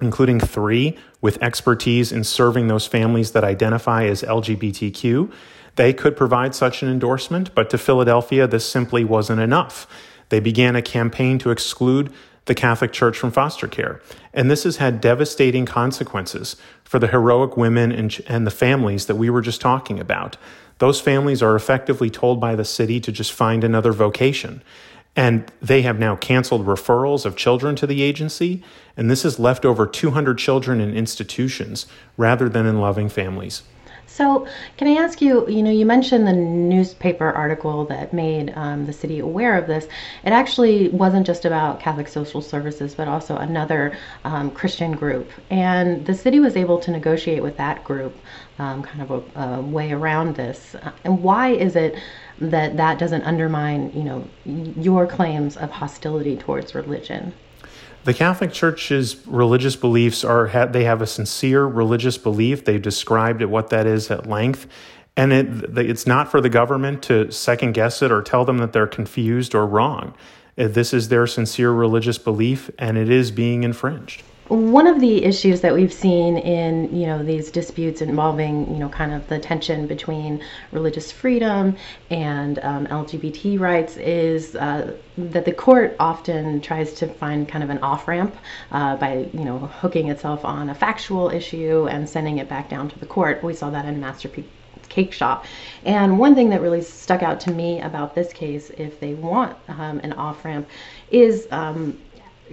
including 0.01 0.39
three 0.39 0.97
with 1.21 1.41
expertise 1.41 2.11
in 2.11 2.23
serving 2.23 2.67
those 2.67 2.85
families 2.85 3.31
that 3.31 3.43
identify 3.43 4.05
as 4.05 4.21
LGBTQ. 4.23 5.31
They 5.75 5.93
could 5.93 6.15
provide 6.17 6.55
such 6.55 6.83
an 6.83 6.89
endorsement, 6.89 7.53
but 7.55 7.69
to 7.69 7.77
Philadelphia, 7.77 8.47
this 8.47 8.69
simply 8.69 9.03
wasn't 9.03 9.41
enough. 9.41 9.87
They 10.29 10.39
began 10.39 10.75
a 10.75 10.81
campaign 10.81 11.37
to 11.39 11.51
exclude 11.51 12.11
the 12.45 12.55
Catholic 12.55 12.91
Church 12.91 13.17
from 13.17 13.31
foster 13.31 13.67
care. 13.67 14.01
And 14.33 14.49
this 14.49 14.63
has 14.63 14.77
had 14.77 15.01
devastating 15.01 15.65
consequences 15.65 16.55
for 16.83 16.99
the 16.99 17.07
heroic 17.07 17.57
women 17.57 17.91
and, 17.91 18.21
and 18.27 18.45
the 18.45 18.51
families 18.51 19.07
that 19.07 19.15
we 19.15 19.29
were 19.29 19.41
just 19.41 19.61
talking 19.61 19.99
about. 19.99 20.37
Those 20.77 21.01
families 21.01 21.41
are 21.41 21.55
effectively 21.55 22.09
told 22.09 22.39
by 22.39 22.55
the 22.55 22.65
city 22.65 22.99
to 22.99 23.11
just 23.11 23.31
find 23.31 23.63
another 23.63 23.93
vocation. 23.93 24.61
And 25.15 25.49
they 25.61 25.81
have 25.83 25.97
now 25.97 26.17
canceled 26.17 26.65
referrals 26.65 27.25
of 27.25 27.37
children 27.37 27.75
to 27.77 27.87
the 27.87 28.01
agency, 28.01 28.61
and 28.97 29.09
this 29.09 29.23
has 29.23 29.39
left 29.39 29.63
over 29.65 29.87
200 29.87 30.37
children 30.37 30.81
in 30.81 30.95
institutions 30.95 31.87
rather 32.17 32.49
than 32.49 32.65
in 32.65 32.81
loving 32.81 33.07
families. 33.07 33.63
So, 34.15 34.47
can 34.77 34.87
I 34.87 35.03
ask 35.03 35.21
you? 35.21 35.45
You 35.49 35.61
know, 35.61 35.71
you 35.71 35.85
mentioned 35.85 36.25
the 36.25 36.31
newspaper 36.31 37.29
article 37.29 37.83
that 37.87 38.13
made 38.13 38.53
um, 38.55 38.85
the 38.85 38.93
city 38.93 39.19
aware 39.19 39.57
of 39.57 39.67
this. 39.67 39.89
It 40.23 40.29
actually 40.29 40.87
wasn't 40.87 41.27
just 41.27 41.43
about 41.43 41.81
Catholic 41.81 42.07
Social 42.07 42.41
Services, 42.41 42.95
but 42.95 43.09
also 43.09 43.35
another 43.35 43.97
um, 44.23 44.51
Christian 44.51 44.93
group. 44.93 45.29
And 45.49 46.05
the 46.05 46.13
city 46.13 46.39
was 46.39 46.55
able 46.55 46.79
to 46.79 46.91
negotiate 46.91 47.43
with 47.43 47.57
that 47.57 47.83
group, 47.83 48.15
um, 48.57 48.83
kind 48.83 49.01
of 49.01 49.11
a, 49.11 49.39
a, 49.41 49.61
way 49.61 49.91
around 49.91 50.37
this. 50.37 50.77
And 51.03 51.21
why 51.21 51.49
is 51.49 51.75
it 51.75 51.95
that 52.39 52.77
that 52.77 52.99
doesn't 52.99 53.23
undermine, 53.23 53.91
you 53.93 54.03
know, 54.03 54.27
your 54.81 55.07
claims 55.07 55.57
of 55.57 55.71
hostility 55.71 56.37
towards 56.37 56.73
religion. 56.73 57.33
The 58.05 58.13
Catholic 58.13 58.53
Church's 58.53 59.25
religious 59.25 59.75
beliefs 59.75 60.23
are 60.23 60.67
they 60.67 60.83
have 60.83 61.01
a 61.01 61.07
sincere 61.07 61.65
religious 61.65 62.17
belief. 62.19 62.63
They've 62.63 62.81
described 62.81 63.41
it, 63.41 63.49
what 63.49 63.69
that 63.69 63.87
is 63.87 64.11
at 64.11 64.27
length, 64.27 64.67
and 65.17 65.33
it 65.33 65.77
it's 65.77 66.05
not 66.05 66.29
for 66.29 66.39
the 66.39 66.49
government 66.49 67.01
to 67.03 67.31
second 67.31 67.73
guess 67.73 68.03
it 68.03 68.11
or 68.11 68.21
tell 68.21 68.45
them 68.45 68.59
that 68.59 68.73
they're 68.73 68.85
confused 68.85 69.55
or 69.55 69.65
wrong. 69.65 70.13
Uh, 70.57 70.67
this 70.67 70.93
is 70.93 71.09
their 71.09 71.25
sincere 71.25 71.71
religious 71.71 72.17
belief, 72.17 72.69
and 72.77 72.97
it 72.97 73.09
is 73.09 73.31
being 73.31 73.63
infringed. 73.63 74.21
One 74.47 74.85
of 74.85 74.99
the 74.99 75.23
issues 75.23 75.61
that 75.61 75.73
we've 75.73 75.93
seen 75.93 76.37
in 76.37 76.95
you 76.95 77.07
know 77.07 77.23
these 77.23 77.49
disputes 77.49 78.01
involving 78.01 78.71
you 78.71 78.77
know 78.77 78.89
kind 78.89 79.11
of 79.11 79.27
the 79.27 79.39
tension 79.39 79.87
between 79.87 80.39
religious 80.71 81.11
freedom 81.11 81.75
and 82.11 82.59
um, 82.59 82.85
LGBT 82.87 83.59
rights 83.59 83.97
is 83.97 84.55
uh, 84.55 84.95
that 85.17 85.45
the 85.45 85.51
court 85.51 85.95
often 85.99 86.61
tries 86.61 86.93
to 86.93 87.07
find 87.07 87.47
kind 87.47 87.63
of 87.63 87.71
an 87.71 87.79
off 87.79 88.07
ramp 88.07 88.35
uh, 88.71 88.95
by 88.97 89.27
you 89.33 89.45
know 89.45 89.57
hooking 89.57 90.09
itself 90.09 90.45
on 90.45 90.69
a 90.69 90.75
factual 90.75 91.29
issue 91.29 91.87
and 91.89 92.07
sending 92.07 92.37
it 92.37 92.47
back 92.47 92.69
down 92.69 92.87
to 92.89 92.99
the 92.99 93.05
court. 93.07 93.43
We 93.43 93.53
saw 93.55 93.71
that 93.71 93.85
in 93.85 93.99
Masterpiece 93.99 94.45
Cake 94.89 95.11
Shop. 95.11 95.45
And 95.83 96.19
one 96.19 96.35
thing 96.35 96.49
that 96.49 96.61
really 96.61 96.81
stuck 96.81 97.23
out 97.23 97.39
to 97.41 97.51
me 97.51 97.81
about 97.81 98.13
this 98.13 98.31
case, 98.31 98.69
if 98.77 98.99
they 98.99 99.15
want 99.15 99.57
um, 99.67 99.99
an 100.03 100.13
off 100.13 100.45
ramp, 100.45 100.69
is 101.09 101.47
um, 101.51 101.97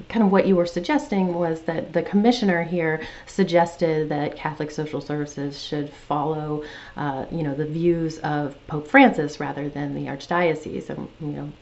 kind 0.08 0.24
of 0.24 0.32
what 0.32 0.46
you 0.46 0.56
were 0.56 0.66
suggesting 0.66 1.34
was 1.34 1.62
that 1.62 1.92
the 1.92 2.02
commissioner 2.02 2.62
here 2.62 3.02
suggested 3.26 4.08
that 4.08 4.36
Catholic 4.36 4.70
Social 4.70 5.00
Services 5.00 5.60
should 5.62 5.90
follow, 5.90 6.64
uh, 6.96 7.26
you 7.30 7.42
know, 7.42 7.54
the 7.54 7.66
views 7.66 8.18
of 8.18 8.56
Pope 8.66 8.88
Francis 8.88 9.40
rather 9.40 9.68
than 9.68 9.94
the 9.94 10.06
archdiocese. 10.06 10.88
And 10.88 11.08
you 11.20 11.28
know, 11.28 11.52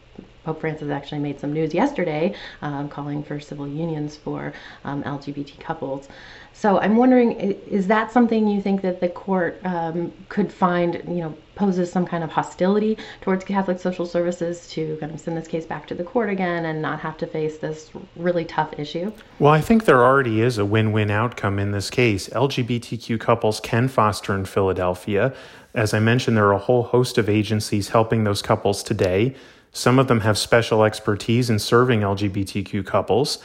Pope 0.44 0.60
Francis 0.60 0.90
actually 0.90 1.20
made 1.20 1.38
some 1.38 1.52
news 1.52 1.74
yesterday, 1.74 2.34
um, 2.62 2.88
calling 2.88 3.22
for 3.22 3.40
civil 3.40 3.68
unions 3.68 4.16
for 4.16 4.52
um, 4.84 5.02
LGBT 5.02 5.58
couples. 5.60 6.08
So 6.52 6.78
I'm 6.78 6.96
wondering, 6.96 7.32
is 7.32 7.86
that 7.86 8.12
something 8.12 8.46
you 8.48 8.60
think 8.60 8.82
that 8.82 9.00
the 9.00 9.08
court 9.08 9.60
um, 9.64 10.12
could 10.28 10.52
find, 10.52 11.02
you 11.06 11.22
know, 11.22 11.34
poses 11.54 11.92
some 11.92 12.06
kind 12.06 12.24
of 12.24 12.30
hostility 12.30 12.96
towards 13.20 13.44
Catholic 13.44 13.78
social 13.78 14.06
services 14.06 14.66
to 14.68 14.96
kind 14.98 15.12
of 15.12 15.20
send 15.20 15.36
this 15.36 15.46
case 15.46 15.66
back 15.66 15.86
to 15.86 15.94
the 15.94 16.04
court 16.04 16.30
again 16.30 16.64
and 16.64 16.80
not 16.80 17.00
have 17.00 17.16
to 17.18 17.26
face 17.26 17.58
this 17.58 17.90
really 18.16 18.44
tough 18.44 18.72
issue? 18.78 19.12
Well, 19.38 19.52
I 19.52 19.60
think 19.60 19.84
there 19.84 20.02
already 20.02 20.40
is 20.40 20.58
a 20.58 20.64
win 20.64 20.92
win 20.92 21.10
outcome 21.10 21.58
in 21.58 21.72
this 21.72 21.90
case. 21.90 22.28
LGBTQ 22.30 23.20
couples 23.20 23.60
can 23.60 23.88
foster 23.88 24.34
in 24.34 24.44
Philadelphia. 24.46 25.34
As 25.74 25.94
I 25.94 26.00
mentioned, 26.00 26.36
there 26.36 26.46
are 26.46 26.52
a 26.52 26.58
whole 26.58 26.84
host 26.84 27.18
of 27.18 27.28
agencies 27.28 27.90
helping 27.90 28.24
those 28.24 28.42
couples 28.42 28.82
today. 28.82 29.36
Some 29.72 29.98
of 29.98 30.08
them 30.08 30.20
have 30.20 30.36
special 30.36 30.84
expertise 30.84 31.48
in 31.50 31.58
serving 31.58 32.00
LGBTQ 32.00 32.84
couples. 32.84 33.38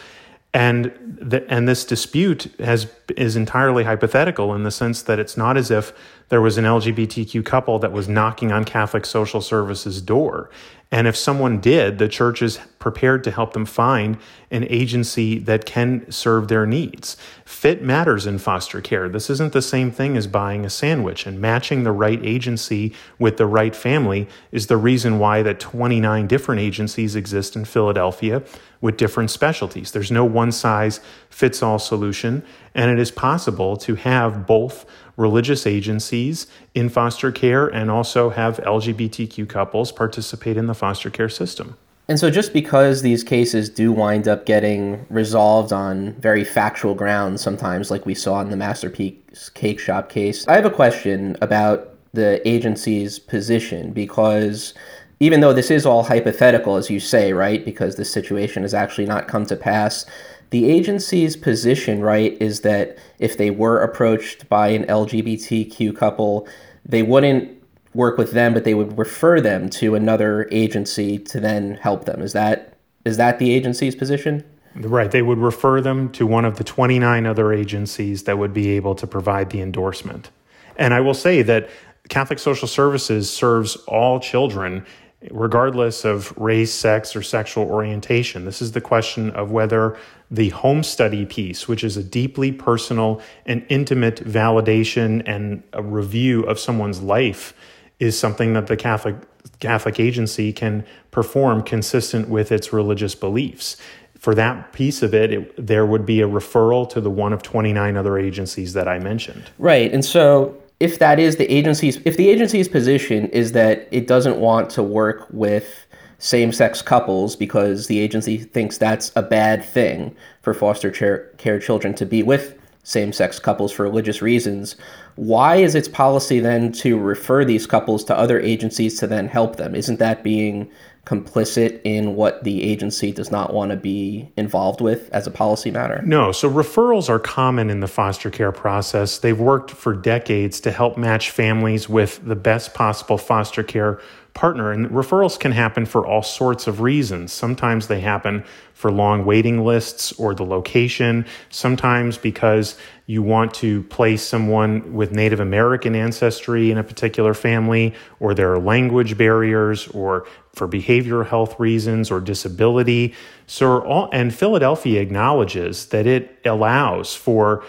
And 0.53 0.93
the, 1.03 1.45
and 1.51 1.67
this 1.67 1.83
dispute 1.83 2.49
has 2.59 2.87
is 3.17 3.35
entirely 3.35 3.83
hypothetical 3.83 4.55
in 4.55 4.63
the 4.63 4.71
sense 4.71 5.01
that 5.01 5.19
it's 5.19 5.35
not 5.35 5.57
as 5.57 5.69
if 5.69 5.91
there 6.29 6.41
was 6.41 6.57
an 6.57 6.63
LGBTQ 6.63 7.43
couple 7.43 7.77
that 7.79 7.91
was 7.91 8.07
knocking 8.07 8.53
on 8.53 8.63
Catholic 8.63 9.05
Social 9.05 9.41
Services 9.41 10.01
door. 10.01 10.49
And 10.91 11.07
if 11.07 11.17
someone 11.17 11.59
did, 11.59 11.97
the 11.97 12.07
church 12.07 12.41
is 12.41 12.59
prepared 12.79 13.23
to 13.23 13.31
help 13.31 13.53
them 13.53 13.65
find 13.65 14.17
an 14.51 14.65
agency 14.69 15.39
that 15.39 15.65
can 15.65 16.09
serve 16.11 16.47
their 16.47 16.67
needs. 16.67 17.17
Fit 17.43 17.81
matters 17.81 18.27
in 18.27 18.37
foster 18.37 18.79
care. 18.79 19.09
This 19.09 19.29
isn't 19.31 19.53
the 19.53 19.61
same 19.61 19.89
thing 19.89 20.15
as 20.15 20.27
buying 20.27 20.63
a 20.63 20.69
sandwich, 20.69 21.25
and 21.25 21.41
matching 21.41 21.83
the 21.83 21.91
right 21.91 22.23
agency 22.23 22.93
with 23.17 23.37
the 23.37 23.47
right 23.47 23.75
family 23.75 24.27
is 24.51 24.67
the 24.67 24.77
reason 24.77 25.17
why 25.17 25.41
that 25.41 25.59
29 25.59 26.27
different 26.27 26.61
agencies 26.61 27.15
exist 27.15 27.55
in 27.55 27.65
Philadelphia 27.65 28.43
with 28.79 28.97
different 28.97 29.31
specialties. 29.31 29.91
There's 29.91 30.11
no 30.11 30.23
one 30.23 30.51
size 30.51 30.99
fits 31.29 31.63
all 31.63 31.79
solution, 31.79 32.43
and 32.75 32.91
it 32.91 32.99
is 32.99 33.09
possible 33.09 33.77
to 33.77 33.95
have 33.95 34.45
both 34.45 34.85
religious 35.17 35.65
agencies 35.65 36.47
in 36.73 36.89
foster 36.89 37.31
care 37.31 37.67
and 37.67 37.89
also 37.89 38.29
have 38.29 38.57
LGBTQ 38.57 39.47
couples 39.47 39.91
participate 39.91 40.57
in 40.57 40.67
the 40.67 40.73
foster 40.73 41.09
care 41.09 41.29
system. 41.29 41.77
And 42.07 42.19
so, 42.19 42.29
just 42.29 42.53
because 42.53 43.01
these 43.01 43.23
cases 43.23 43.67
do 43.67 43.91
wind 43.91 44.27
up 44.27 44.45
getting 44.45 45.05
resolved 45.09 45.73
on 45.73 46.13
very 46.13 46.43
factual 46.43 46.93
grounds, 46.93 47.41
sometimes, 47.41 47.89
like 47.89 48.05
we 48.05 48.13
saw 48.13 48.41
in 48.41 48.51
the 48.51 48.57
Masterpiece 48.57 49.49
Cake 49.49 49.79
Shop 49.79 50.07
case, 50.07 50.47
I 50.47 50.55
have 50.55 50.65
a 50.65 50.69
question 50.69 51.35
about 51.41 51.89
the 52.13 52.47
agency's 52.47 53.17
position 53.17 53.91
because 53.91 54.73
even 55.19 55.39
though 55.39 55.53
this 55.53 55.71
is 55.71 55.85
all 55.85 56.03
hypothetical, 56.03 56.75
as 56.75 56.89
you 56.89 56.99
say, 56.99 57.33
right, 57.33 57.63
because 57.63 57.95
this 57.95 58.11
situation 58.11 58.63
has 58.63 58.73
actually 58.73 59.05
not 59.05 59.27
come 59.27 59.45
to 59.45 59.55
pass, 59.55 60.05
the 60.49 60.69
agency's 60.69 61.35
position, 61.35 62.01
right, 62.01 62.39
is 62.41 62.61
that 62.61 62.97
if 63.19 63.37
they 63.37 63.49
were 63.49 63.81
approached 63.81 64.47
by 64.49 64.69
an 64.69 64.85
LGBTQ 64.85 65.95
couple, 65.95 66.47
they 66.85 67.03
wouldn't 67.03 67.51
work 67.93 68.17
with 68.17 68.31
them, 68.31 68.53
but 68.53 68.63
they 68.63 68.73
would 68.73 68.97
refer 68.97 69.41
them 69.41 69.69
to 69.69 69.95
another 69.95 70.47
agency 70.51 71.17
to 71.17 71.39
then 71.39 71.75
help 71.75 72.05
them. 72.05 72.21
Is 72.21 72.33
that 72.33 72.73
is 73.05 73.17
that 73.17 73.37
the 73.37 73.53
agency's 73.53 73.95
position? 73.95 74.43
Right. 74.75 75.09
They 75.09 75.21
would 75.21 75.37
refer 75.37 75.79
them 75.79 76.11
to 76.13 76.25
one 76.25 76.43
of 76.43 76.57
the 76.57 76.63
29 76.63 77.25
other 77.25 77.53
agencies 77.53 78.23
that 78.23 78.37
would 78.37 78.53
be 78.53 78.71
able 78.71 78.95
to 78.95 79.07
provide 79.07 79.51
the 79.51 79.61
endorsement. 79.61 80.31
And 80.75 80.93
I 80.93 80.99
will 80.99 81.13
say 81.13 81.41
that 81.43 81.69
Catholic 82.09 82.39
Social 82.39 82.67
Services 82.67 83.31
serves 83.31 83.75
all 83.87 84.19
children 84.19 84.85
regardless 85.31 86.05
of 86.05 86.35
race, 86.37 86.73
sex, 86.73 87.15
or 87.15 87.21
sexual 87.21 87.65
orientation. 87.65 88.45
This 88.45 88.61
is 88.61 88.73
the 88.73 88.81
question 88.81 89.31
of 89.31 89.51
whether 89.51 89.97
the 90.29 90.49
home 90.49 90.83
study 90.83 91.25
piece, 91.25 91.67
which 91.67 91.83
is 91.83 91.97
a 91.97 92.03
deeply 92.03 92.51
personal 92.51 93.21
and 93.45 93.65
intimate 93.69 94.23
validation 94.23 95.23
and 95.25 95.63
a 95.73 95.81
review 95.81 96.43
of 96.43 96.59
someone's 96.59 97.01
life, 97.01 97.53
is 97.99 98.17
something 98.17 98.53
that 98.53 98.67
the 98.67 98.77
Catholic 98.77 99.15
Catholic 99.59 99.99
agency 99.99 100.51
can 100.51 100.85
perform 101.11 101.63
consistent 101.63 102.27
with 102.27 102.51
its 102.51 102.73
religious 102.73 103.15
beliefs. 103.15 103.77
For 104.17 104.35
that 104.35 104.73
piece 104.73 105.01
of 105.01 105.13
it, 105.13 105.31
it, 105.31 105.65
there 105.65 105.85
would 105.85 106.05
be 106.05 106.21
a 106.21 106.27
referral 106.27 106.89
to 106.89 106.99
the 106.99 107.09
one 107.09 107.31
of 107.31 107.41
29 107.43 107.95
other 107.95 108.17
agencies 108.17 108.73
that 108.73 108.87
I 108.87 108.99
mentioned. 108.99 109.51
Right. 109.57 109.93
And 109.93 110.03
so 110.03 110.57
if 110.79 110.99
that 110.99 111.19
is 111.19 111.37
the 111.37 111.51
agency's 111.51 111.99
if 112.05 112.17
the 112.17 112.29
agency's 112.29 112.67
position 112.67 113.27
is 113.29 113.53
that 113.53 113.87
it 113.91 114.07
doesn't 114.07 114.37
want 114.37 114.69
to 114.71 114.83
work 114.83 115.27
with 115.31 115.85
same-sex 116.17 116.81
couples 116.81 117.35
because 117.35 117.87
the 117.87 117.99
agency 117.99 118.37
thinks 118.37 118.77
that's 118.77 119.11
a 119.15 119.21
bad 119.21 119.63
thing 119.63 120.15
for 120.41 120.53
foster 120.53 120.89
care 121.37 121.59
children 121.59 121.93
to 121.93 122.05
be 122.05 122.23
with 122.23 122.57
same-sex 122.85 123.39
couples 123.39 123.71
for 123.71 123.83
religious 123.83 124.21
reasons 124.21 124.75
why 125.15 125.57
is 125.57 125.75
its 125.75 125.87
policy 125.87 126.39
then 126.39 126.71
to 126.71 126.97
refer 126.97 127.43
these 127.43 127.67
couples 127.67 128.03
to 128.03 128.17
other 128.17 128.39
agencies 128.39 128.97
to 128.99 129.07
then 129.07 129.27
help 129.27 129.57
them 129.57 129.75
isn't 129.75 129.99
that 129.99 130.23
being 130.23 130.71
complicit 131.05 131.79
in 131.83 132.15
what 132.15 132.43
the 132.43 132.63
agency 132.63 133.11
does 133.11 133.31
not 133.31 133.53
want 133.53 133.69
to 133.69 133.77
be 133.77 134.31
involved 134.37 134.81
with 134.81 135.09
as 135.13 135.27
a 135.27 135.31
policy 135.31 135.71
matter? 135.71 136.01
No. 136.03 136.31
So 136.31 136.49
referrals 136.49 137.09
are 137.09 137.19
common 137.19 137.69
in 137.69 137.79
the 137.79 137.87
foster 137.87 138.31
care 138.31 138.51
process. 138.51 139.19
They've 139.19 139.39
worked 139.39 139.71
for 139.71 139.93
decades 139.93 140.59
to 140.61 140.71
help 140.71 140.97
match 140.97 141.29
families 141.29 141.87
with 141.87 142.25
the 142.25 142.35
best 142.35 142.73
possible 142.73 143.17
foster 143.17 143.63
care 143.63 143.99
partner. 144.35 144.71
And 144.71 144.89
referrals 144.89 145.39
can 145.39 145.53
happen 145.53 145.85
for 145.85 146.05
all 146.05 146.21
sorts 146.21 146.67
of 146.67 146.81
reasons. 146.81 147.31
Sometimes 147.31 147.87
they 147.87 148.01
happen 148.01 148.43
for 148.73 148.91
long 148.91 149.25
waiting 149.25 149.63
lists 149.63 150.11
or 150.13 150.35
the 150.35 150.43
location. 150.43 151.25
Sometimes 151.49 152.17
because 152.17 152.77
you 153.07 153.23
want 153.23 153.53
to 153.55 153.83
place 153.83 154.21
someone 154.21 154.93
with 154.93 155.13
Native 155.13 155.39
American 155.39 155.95
ancestry 155.95 156.69
in 156.69 156.77
a 156.77 156.83
particular 156.83 157.33
family, 157.33 157.93
or 158.19 158.33
there 158.33 158.51
are 158.51 158.59
language 158.59 159.17
barriers, 159.17 159.87
or 159.89 160.27
for 160.53 160.67
behavioral 160.67 161.25
health 161.25 161.57
reasons 161.59 162.11
or 162.11 162.19
disability. 162.19 163.13
So, 163.47 163.81
all, 163.83 164.09
and 164.11 164.35
Philadelphia 164.35 165.01
acknowledges 165.01 165.87
that 165.87 166.05
it 166.05 166.39
allows 166.45 167.15
for 167.15 167.63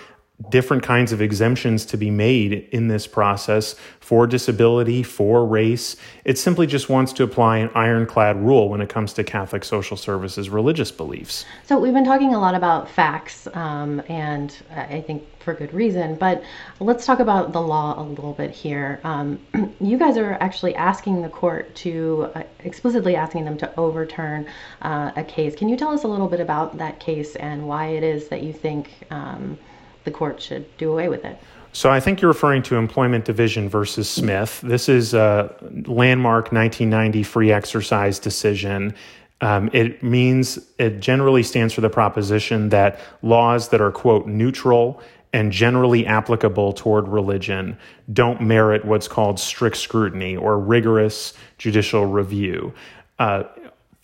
different 0.50 0.82
kinds 0.82 1.12
of 1.12 1.22
exemptions 1.22 1.86
to 1.86 1.96
be 1.96 2.10
made 2.10 2.68
in 2.70 2.88
this 2.88 3.06
process 3.06 3.74
for 4.00 4.26
disability, 4.26 5.02
for 5.02 5.46
race. 5.46 5.96
It 6.24 6.36
simply 6.36 6.66
just 6.66 6.90
wants 6.90 7.12
to 7.14 7.22
apply 7.22 7.58
an 7.58 7.70
ironclad 7.74 8.36
rule 8.36 8.68
when 8.68 8.82
it 8.82 8.88
comes 8.88 9.14
to 9.14 9.24
Catholic 9.24 9.64
social 9.64 9.96
services 9.96 10.50
religious 10.50 10.90
beliefs. 10.92 11.46
So, 11.64 11.78
we've 11.78 11.94
been 11.94 12.04
talking 12.04 12.34
a 12.34 12.38
lot 12.38 12.54
about 12.54 12.88
facts, 12.88 13.48
um, 13.54 14.02
and 14.08 14.54
I 14.74 15.00
think 15.00 15.24
for 15.40 15.54
good 15.54 15.72
reason, 15.72 16.16
but 16.16 16.42
let's 16.80 17.06
talk 17.06 17.20
about 17.20 17.52
the 17.52 17.60
law 17.60 17.98
a 18.00 18.02
little 18.02 18.34
bit 18.34 18.50
here. 18.50 19.00
Um, 19.04 19.38
you 19.80 19.96
guys 19.96 20.18
are 20.18 20.34
actually 20.34 20.74
asking 20.74 21.22
the 21.22 21.28
court 21.28 21.74
to, 21.76 22.30
uh, 22.34 22.42
explicitly 22.64 23.16
asking 23.16 23.46
them 23.46 23.56
to 23.58 23.74
overturn 23.78 24.46
uh, 24.82 25.12
a 25.16 25.24
case. 25.24 25.54
Can 25.54 25.68
you 25.68 25.76
tell 25.76 25.90
us 25.90 26.04
a 26.04 26.08
little 26.08 26.28
bit 26.28 26.40
about 26.40 26.76
that 26.78 27.00
case 27.00 27.36
and 27.36 27.66
why 27.66 27.86
it 27.86 28.02
is 28.02 28.28
that 28.28 28.42
you 28.42 28.52
think? 28.52 28.90
Um, 29.10 29.58
the 30.06 30.10
court 30.10 30.40
should 30.40 30.64
do 30.78 30.90
away 30.90 31.10
with 31.10 31.26
it. 31.26 31.36
So 31.72 31.90
I 31.90 32.00
think 32.00 32.22
you're 32.22 32.30
referring 32.30 32.62
to 32.62 32.76
Employment 32.76 33.26
Division 33.26 33.68
versus 33.68 34.08
Smith. 34.08 34.62
This 34.62 34.88
is 34.88 35.12
a 35.12 35.54
landmark 35.86 36.52
1990 36.52 37.22
free 37.22 37.52
exercise 37.52 38.18
decision. 38.18 38.94
Um, 39.42 39.68
it 39.75 40.02
means 40.02 40.58
it 40.78 41.00
generally 41.00 41.42
stands 41.42 41.75
for 41.75 41.82
the 41.82 41.90
proposition 41.90 42.70
that 42.70 42.98
laws 43.20 43.68
that 43.68 43.82
are 43.82 43.92
quote 43.92 44.26
neutral 44.26 45.02
and 45.34 45.52
generally 45.52 46.06
applicable 46.06 46.72
toward 46.72 47.08
religion 47.08 47.76
don't 48.10 48.40
merit 48.40 48.86
what's 48.86 49.08
called 49.08 49.38
strict 49.38 49.76
scrutiny 49.76 50.34
or 50.34 50.58
rigorous 50.58 51.34
judicial 51.58 52.06
review. 52.06 52.72
Uh, 53.18 53.42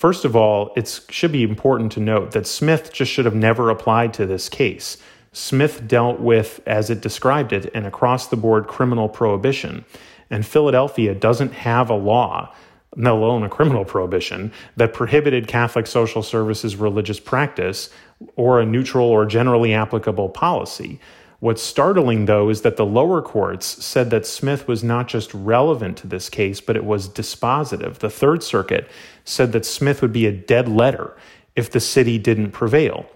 First 0.02 0.25
of 0.25 0.35
all, 0.35 0.73
it 0.75 1.00
should 1.11 1.30
be 1.30 1.44
important 1.44 1.92
to 1.92 2.00
note 2.00 2.32
that 2.32 2.44
Smith 2.44 2.92
just 2.92 3.12
should 3.12 3.25
have 3.25 3.37
never 3.37 3.71
applied 3.71 4.12
to 4.14 4.26
this 4.26 4.49
case. 4.49 4.97
Smith 5.32 5.88
dealt 5.88 6.20
with, 6.20 6.60
as 6.66 6.90
it 6.90 7.00
described 7.00 7.52
it, 7.52 7.70
an 7.74 7.86
across 7.86 8.26
the 8.26 8.36
board 8.36 8.66
criminal 8.66 9.08
prohibition. 9.08 9.84
And 10.30 10.46
Philadelphia 10.46 11.14
doesn't 11.14 11.52
have 11.52 11.88
a 11.88 11.94
law, 11.94 12.54
let 12.96 13.12
alone 13.12 13.42
a 13.42 13.48
criminal 13.48 13.84
prohibition, 13.84 14.52
that 14.76 14.92
prohibited 14.92 15.48
Catholic 15.48 15.86
social 15.86 16.22
services 16.22 16.76
religious 16.76 17.18
practice 17.18 17.88
or 18.36 18.60
a 18.60 18.66
neutral 18.66 19.06
or 19.06 19.24
generally 19.24 19.72
applicable 19.72 20.28
policy. 20.28 21.00
What's 21.40 21.62
startling, 21.62 22.26
though, 22.26 22.50
is 22.50 22.62
that 22.62 22.76
the 22.76 22.86
lower 22.86 23.20
courts 23.20 23.66
said 23.84 24.10
that 24.10 24.26
Smith 24.26 24.68
was 24.68 24.84
not 24.84 25.08
just 25.08 25.34
relevant 25.34 25.96
to 25.98 26.06
this 26.06 26.28
case, 26.28 26.60
but 26.60 26.76
it 26.76 26.84
was 26.84 27.08
dispositive. 27.08 27.96
The 27.96 28.10
Third 28.10 28.44
Circuit 28.44 28.88
said 29.24 29.50
that 29.52 29.66
Smith 29.66 30.02
would 30.02 30.12
be 30.12 30.26
a 30.26 30.32
dead 30.32 30.68
letter 30.68 31.16
if 31.56 31.68
the 31.68 31.80
city 31.80 32.16
didn't 32.16 32.52
prevail. 32.52 33.06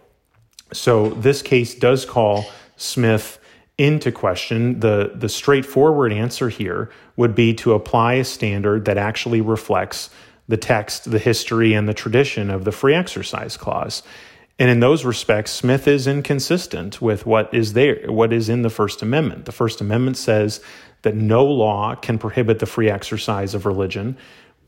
So 0.73 1.11
this 1.11 1.43
case 1.43 1.75
does 1.75 2.05
call 2.05 2.47
Smith 2.77 3.39
into 3.79 4.11
question. 4.11 4.81
The, 4.81 5.13
the 5.15 5.29
straightforward 5.29 6.13
answer 6.13 6.49
here 6.49 6.91
would 7.17 7.35
be 7.35 7.55
to 7.55 7.75
apply 7.75 8.15
a 8.15 8.25
standard 8.25 8.85
that 8.87 8.99
actually 8.99 9.41
reflects 9.41 10.11
the 10.49 10.57
text, 10.57 11.11
the 11.11 11.19
history, 11.19 11.75
and 11.75 11.89
the 11.89 11.95
tradition 11.95 12.51
of 12.51 12.65
the 12.65 12.73
free 12.73 12.95
exercise 12.95 13.57
clause. 13.57 14.03
And 14.59 14.71
in 14.71 14.81
those 14.81 15.05
respects, 15.05 15.51
Smith 15.51 15.87
is 15.87 16.07
inconsistent 16.07 17.03
with 17.03 17.27
what 17.27 17.53
is 17.53 17.75
there, 17.75 18.11
what 18.11 18.33
is 18.33 18.49
in 18.49 18.63
the 18.63 18.71
First 18.71 19.03
Amendment. 19.03 19.45
The 19.45 19.53
First 19.53 19.81
Amendment 19.81 20.17
says 20.17 20.61
that 21.03 21.15
no 21.15 21.45
law 21.45 21.95
can 21.95 22.19
prohibit 22.19 22.59
the 22.59 22.67
free 22.67 22.89
exercise 22.89 23.55
of 23.55 23.67
religion, 23.67 24.17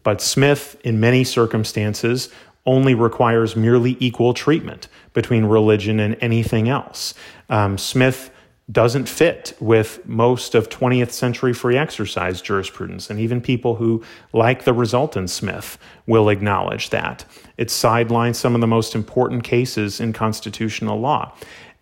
but 0.02 0.20
Smith, 0.20 0.78
in 0.84 1.00
many 1.00 1.24
circumstances, 1.24 2.30
only 2.68 2.94
requires 2.94 3.56
merely 3.56 3.96
equal 3.98 4.34
treatment 4.34 4.88
between 5.14 5.46
religion 5.46 5.98
and 5.98 6.16
anything 6.20 6.68
else. 6.68 7.14
Um, 7.48 7.78
Smith 7.78 8.30
doesn't 8.70 9.08
fit 9.08 9.56
with 9.58 10.06
most 10.06 10.54
of 10.54 10.68
20th 10.68 11.10
century 11.10 11.54
free 11.54 11.78
exercise 11.78 12.42
jurisprudence. 12.42 13.08
And 13.08 13.18
even 13.18 13.40
people 13.40 13.76
who 13.76 14.04
like 14.34 14.64
the 14.64 14.74
result 14.74 15.16
in 15.16 15.26
Smith 15.26 15.78
will 16.06 16.28
acknowledge 16.28 16.90
that. 16.90 17.24
It 17.56 17.70
sidelines 17.70 18.36
some 18.36 18.54
of 18.54 18.60
the 18.60 18.66
most 18.66 18.94
important 18.94 19.42
cases 19.42 19.98
in 19.98 20.12
constitutional 20.12 21.00
law. 21.00 21.34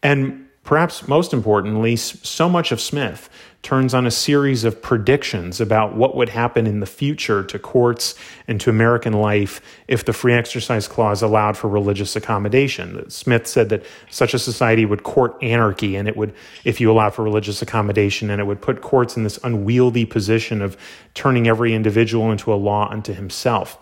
And 0.04 0.46
perhaps 0.62 1.08
most 1.08 1.32
importantly, 1.32 1.96
so 1.96 2.48
much 2.48 2.70
of 2.70 2.80
Smith 2.80 3.28
turns 3.66 3.94
on 3.94 4.06
a 4.06 4.10
series 4.12 4.62
of 4.62 4.80
predictions 4.80 5.60
about 5.60 5.96
what 5.96 6.14
would 6.14 6.28
happen 6.28 6.68
in 6.68 6.78
the 6.78 6.86
future 6.86 7.42
to 7.42 7.58
courts 7.58 8.14
and 8.46 8.60
to 8.60 8.70
American 8.70 9.12
life 9.12 9.60
if 9.88 10.04
the 10.04 10.12
free 10.12 10.32
exercise 10.32 10.86
clause 10.86 11.20
allowed 11.20 11.56
for 11.56 11.68
religious 11.68 12.14
accommodation. 12.14 13.10
Smith 13.10 13.44
said 13.44 13.68
that 13.68 13.84
such 14.08 14.34
a 14.34 14.38
society 14.38 14.84
would 14.84 15.02
court 15.02 15.36
anarchy 15.42 15.96
and 15.96 16.06
it 16.06 16.16
would, 16.16 16.32
if 16.62 16.80
you 16.80 16.92
allow 16.92 17.10
for 17.10 17.24
religious 17.24 17.60
accommodation, 17.60 18.30
and 18.30 18.40
it 18.40 18.44
would 18.44 18.60
put 18.60 18.82
courts 18.82 19.16
in 19.16 19.24
this 19.24 19.36
unwieldy 19.42 20.06
position 20.06 20.62
of 20.62 20.76
turning 21.14 21.48
every 21.48 21.74
individual 21.74 22.30
into 22.30 22.54
a 22.54 22.54
law 22.54 22.88
unto 22.88 23.12
himself. 23.12 23.80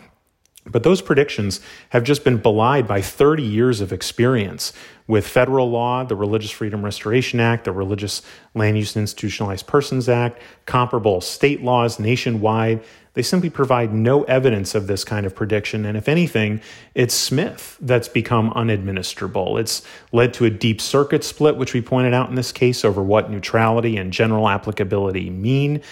But 0.67 0.83
those 0.83 1.03
predictions 1.03 1.61
have 1.91 2.05
just 2.05 2.25
been 2.25 2.39
belied 2.39 2.87
by 2.87 3.03
30 3.03 3.43
years 3.43 3.81
of 3.83 3.93
experience 3.93 4.73
with 5.07 5.27
federal 5.27 5.71
law, 5.71 6.05
the 6.05 6.17
Religious 6.17 6.51
Freedom 6.51 6.83
Restoration 6.83 7.39
Act, 7.39 7.65
the 7.65 7.73
Religious 7.73 8.23
Land 8.55 8.79
Use 8.79 8.97
and 8.97 9.03
Institutionalized 9.03 9.67
Persons 9.67 10.09
Act, 10.09 10.41
comparable 10.65 11.21
state 11.21 11.63
laws 11.63 11.99
nationwide. 11.99 12.83
They 13.13 13.21
simply 13.21 13.51
provide 13.51 13.93
no 13.93 14.23
evidence 14.25 14.75
of 14.75 14.87
this 14.87 15.05
kind 15.05 15.27
of 15.27 15.35
prediction. 15.35 15.85
And 15.85 15.99
if 15.99 16.09
anything, 16.09 16.63
it's 16.95 17.15
Smith 17.15 17.77
that's 17.83 18.09
become 18.09 18.51
unadministrable. 18.53 19.61
It's 19.61 19.83
led 20.13 20.33
to 20.35 20.47
a 20.47 20.51
deep 20.51 20.81
circuit 20.81 21.23
split, 21.23 21.57
which 21.57 21.75
we 21.75 21.83
pointed 21.83 22.15
out 22.15 22.31
in 22.31 22.37
this 22.37 22.53
case 22.53 22.85
over 22.85 23.03
what 23.03 23.31
neutrality 23.31 23.99
and 23.99 24.13
general 24.13 24.49
applicability 24.49 25.29
mean. 25.29 25.83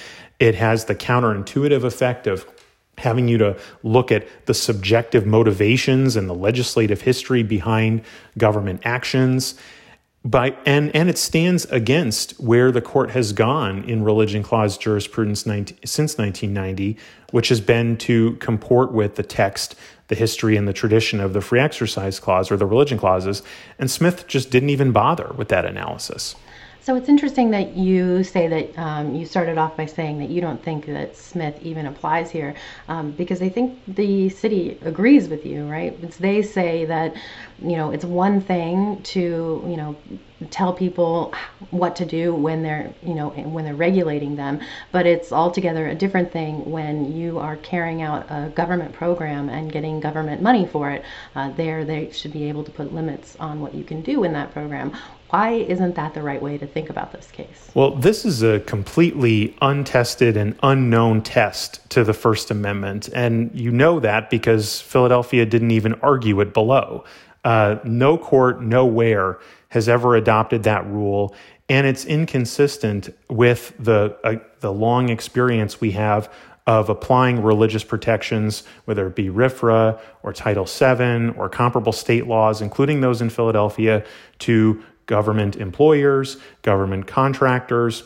It 0.41 0.55
has 0.55 0.87
the 0.87 0.95
counterintuitive 0.95 1.85
effect 1.85 2.27
of 2.27 2.47
having 2.99 3.29
you 3.29 3.39
to 3.39 3.59
look 3.83 4.13
at 4.13 4.27
the 4.47 4.55
subjective 4.55 5.27
motivations 5.27 6.17
and 6.17 6.29
the 6.29 6.35
legislative 6.35 7.03
history 7.03 7.43
behind 7.43 8.03
government 8.37 8.81
actions. 8.85 9.55
By 10.25 10.57
and 10.65 10.95
and 10.95 11.11
it 11.11 11.19
stands 11.19 11.65
against 11.67 12.39
where 12.39 12.71
the 12.71 12.81
court 12.81 13.11
has 13.11 13.33
gone 13.33 13.83
in 13.85 14.05
religion 14.05 14.45
clause 14.45 14.79
jurisprudence 14.79 15.47
19, 15.47 15.79
since 15.85 16.17
1990 16.17 16.97
which 17.33 17.49
has 17.49 17.61
been 17.61 17.97
to 17.97 18.35
comport 18.37 18.93
with 18.93 19.17
the 19.17 19.23
text 19.25 19.75
the 20.09 20.15
history 20.15 20.57
and 20.57 20.69
the 20.69 20.73
tradition 20.73 21.19
of 21.19 21.33
the 21.33 21.41
free 21.41 21.59
exercise 21.59 22.21
clause 22.21 22.53
or 22.53 22.57
the 22.57 22.67
religion 22.67 22.99
clauses. 22.99 23.43
And 23.81 23.91
smith 23.91 24.29
just 24.29 24.51
didn't 24.51 24.71
even 24.71 24.93
bother 24.93 25.33
with 25.37 25.49
that 25.49 25.65
analysis 25.65 26.37
so 26.83 26.97
it's 26.97 27.09
interesting 27.09 27.51
that 27.53 27.77
you 27.77 28.25
say 28.25 28.49
that 28.49 28.77
um, 28.77 29.15
you 29.15 29.25
started 29.25 29.57
off 29.57 29.77
by 29.77 29.87
saying 29.87 30.19
that 30.19 30.31
you 30.31 30.41
don't 30.41 30.61
think 30.63 30.87
that 30.87 31.17
Smith 31.17 31.57
even 31.63 31.87
applies 31.87 32.31
here, 32.31 32.55
um, 32.89 33.13
because 33.13 33.41
I 33.41 33.49
think 33.49 33.79
the 33.87 34.29
city 34.31 34.77
agrees 34.83 35.29
with 35.29 35.47
you, 35.47 35.65
right? 35.65 35.97
It's, 36.03 36.17
they 36.17 36.43
say 36.43 36.85
that, 36.87 37.15
you 37.63 37.77
know, 37.77 37.91
it's 37.91 38.05
one 38.05 38.41
thing 38.41 39.03
to, 39.03 39.65
you 39.67 39.77
know, 39.77 39.97
tell 40.51 40.73
people 40.73 41.33
what 41.71 41.95
to 41.97 42.05
do 42.05 42.35
when 42.35 42.63
they're, 42.63 42.93
you 43.03 43.15
know, 43.15 43.31
when 43.31 43.65
they're 43.65 43.75
regulating 43.75 44.35
them, 44.35 44.61
but 44.91 45.07
it's 45.07 45.33
altogether 45.33 45.87
a 45.87 45.95
different 45.95 46.33
thing 46.33 46.69
when 46.71 47.13
you 47.17 47.39
are 47.39 47.57
carrying 47.59 48.03
out 48.03 48.27
a 48.29 48.49
government 48.51 48.93
program 48.93 49.49
and 49.49 49.71
getting 49.71 50.01
government 50.01 50.43
money 50.43 50.67
for 50.67 50.91
it. 50.91 51.05
Uh, 51.37 51.51
there, 51.53 51.85
they 51.85 52.11
should 52.11 52.33
be 52.33 52.49
able 52.49 52.65
to 52.65 52.71
put 52.73 52.93
limits 52.93 53.37
on 53.37 53.61
what 53.61 53.75
you 53.75 53.85
can 53.85 54.03
do 54.03 54.25
in 54.25 54.33
that 54.33 54.53
program 54.53 54.93
why 55.33 55.53
isn't 55.53 55.95
that 55.95 56.13
the 56.13 56.21
right 56.21 56.43
way 56.43 56.59
to 56.59 56.67
think 56.67 56.91
about 56.91 57.11
this 57.11 57.31
case? 57.31 57.71
Well, 57.73 57.93
this 57.93 58.27
is 58.27 58.43
a 58.43 58.61
completely 58.61 59.57
untested 59.63 60.37
and 60.37 60.59
unknown 60.63 61.23
test 61.23 61.89
to 61.89 62.05
the 62.05 62.13
First 62.13 62.51
Amendment. 62.51 63.09
And 63.15 63.51
you 63.59 63.71
know 63.71 63.99
that 64.01 64.29
because 64.29 64.83
Philadelphia 64.83 65.47
didn't 65.47 65.71
even 65.71 65.95
argue 66.03 66.39
it 66.43 66.53
below. 66.53 67.05
Uh, 67.45 67.77
no 67.85 68.17
court, 68.17 68.63
nowhere 68.63 69.39
has 69.69 69.89
ever 69.89 70.15
adopted 70.17 70.63
that 70.63 70.87
rule. 70.87 71.35
And 71.69 71.87
it's 71.87 72.05
inconsistent 72.05 73.09
with 73.31 73.73
the, 73.79 74.17
uh, 74.25 74.37
the 74.61 74.73
long 74.73 75.09
experience 75.09 75.81
we 75.81 75.93
have 75.93 76.33
of 76.67 76.89
applying 76.89 77.43
religious 77.43 77.83
protections, 77.83 78.63
whether 78.85 79.07
it 79.07 79.17
be 79.17 79.29
RFRA 79.29 80.01
or 80.23 80.33
Title 80.33 80.65
VII 80.65 81.37
or 81.37 81.49
comparable 81.49 81.93
state 81.93 82.27
laws, 82.27 82.61
including 82.61 83.01
those 83.01 83.21
in 83.21 83.31
Philadelphia, 83.31 84.05
to 84.41 84.83
government 85.07 85.57
employers, 85.57 86.37
government 86.63 87.07
contractors. 87.07 88.05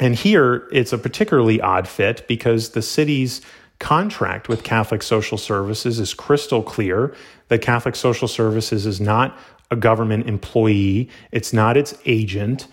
And 0.00 0.14
here 0.14 0.66
it's 0.72 0.92
a 0.92 0.98
particularly 0.98 1.60
odd 1.60 1.86
fit 1.86 2.26
because 2.26 2.70
the 2.70 2.82
city's 2.82 3.42
contract 3.78 4.48
with 4.48 4.62
Catholic 4.62 5.02
Social 5.02 5.38
Services 5.38 5.98
is 5.98 6.14
crystal 6.14 6.62
clear 6.62 7.14
that 7.48 7.60
Catholic 7.60 7.96
Social 7.96 8.28
Services 8.28 8.86
is 8.86 9.00
not 9.00 9.36
a 9.70 9.76
government 9.76 10.28
employee, 10.28 11.08
it's 11.32 11.52
not 11.52 11.76
its 11.76 11.94
agent, 12.04 12.66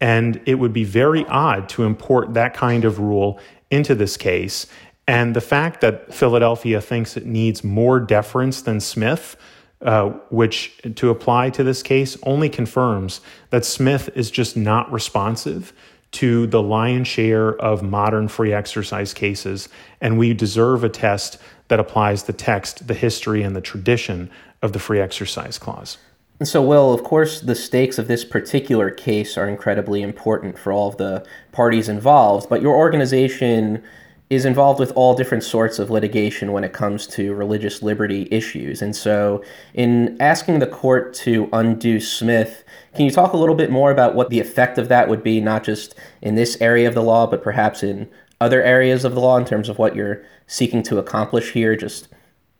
and 0.00 0.40
it 0.46 0.56
would 0.56 0.72
be 0.72 0.84
very 0.84 1.24
odd 1.26 1.68
to 1.70 1.84
import 1.84 2.34
that 2.34 2.54
kind 2.54 2.84
of 2.84 2.98
rule 2.98 3.38
into 3.70 3.94
this 3.94 4.16
case. 4.16 4.66
And 5.06 5.34
the 5.34 5.40
fact 5.40 5.80
that 5.80 6.12
Philadelphia 6.12 6.80
thinks 6.80 7.16
it 7.16 7.26
needs 7.26 7.64
more 7.64 7.98
deference 7.98 8.62
than 8.62 8.80
Smith 8.80 9.36
uh, 9.80 10.08
which 10.30 10.80
to 10.96 11.08
apply 11.10 11.50
to 11.50 11.62
this 11.62 11.82
case 11.84 12.16
only 12.24 12.48
confirms 12.48 13.20
that 13.50 13.64
Smith 13.64 14.10
is 14.14 14.28
just 14.28 14.56
not 14.56 14.90
responsive 14.90 15.72
to 16.12 16.46
the 16.46 16.62
lion's 16.62 17.08
share 17.08 17.56
of 17.56 17.82
modern 17.82 18.28
free 18.28 18.52
exercise 18.52 19.12
cases, 19.12 19.68
and 20.00 20.18
we 20.18 20.32
deserve 20.32 20.84
a 20.84 20.88
test 20.88 21.38
that 21.68 21.78
applies 21.78 22.24
the 22.24 22.32
text, 22.32 22.86
the 22.86 22.94
history, 22.94 23.42
and 23.42 23.54
the 23.54 23.60
tradition 23.60 24.30
of 24.62 24.72
the 24.72 24.78
free 24.78 25.00
exercise 25.00 25.58
clause. 25.58 25.98
And 26.40 26.48
so, 26.48 26.62
Will, 26.62 26.94
of 26.94 27.02
course, 27.02 27.40
the 27.40 27.54
stakes 27.54 27.98
of 27.98 28.06
this 28.06 28.24
particular 28.24 28.90
case 28.90 29.36
are 29.36 29.48
incredibly 29.48 30.02
important 30.02 30.58
for 30.58 30.72
all 30.72 30.88
of 30.88 30.96
the 30.96 31.26
parties 31.52 31.88
involved, 31.88 32.48
but 32.48 32.62
your 32.62 32.76
organization 32.76 33.82
is 34.30 34.44
involved 34.44 34.78
with 34.78 34.92
all 34.92 35.14
different 35.14 35.42
sorts 35.42 35.78
of 35.78 35.90
litigation 35.90 36.52
when 36.52 36.62
it 36.62 36.72
comes 36.72 37.06
to 37.06 37.34
religious 37.34 37.82
liberty 37.82 38.28
issues. 38.30 38.82
And 38.82 38.94
so, 38.94 39.42
in 39.72 40.20
asking 40.20 40.58
the 40.58 40.66
court 40.66 41.14
to 41.14 41.48
undo 41.52 41.98
Smith, 41.98 42.62
can 42.94 43.06
you 43.06 43.10
talk 43.10 43.32
a 43.32 43.38
little 43.38 43.54
bit 43.54 43.70
more 43.70 43.90
about 43.90 44.14
what 44.14 44.28
the 44.28 44.40
effect 44.40 44.76
of 44.76 44.88
that 44.88 45.08
would 45.08 45.22
be, 45.22 45.40
not 45.40 45.64
just 45.64 45.94
in 46.20 46.34
this 46.34 46.60
area 46.60 46.86
of 46.86 46.94
the 46.94 47.02
law, 47.02 47.26
but 47.26 47.42
perhaps 47.42 47.82
in 47.82 48.08
other 48.40 48.62
areas 48.62 49.04
of 49.04 49.14
the 49.14 49.20
law 49.20 49.36
in 49.36 49.44
terms 49.44 49.68
of 49.68 49.78
what 49.78 49.96
you're 49.96 50.22
seeking 50.46 50.82
to 50.82 50.98
accomplish 50.98 51.52
here, 51.52 51.74
just 51.74 52.08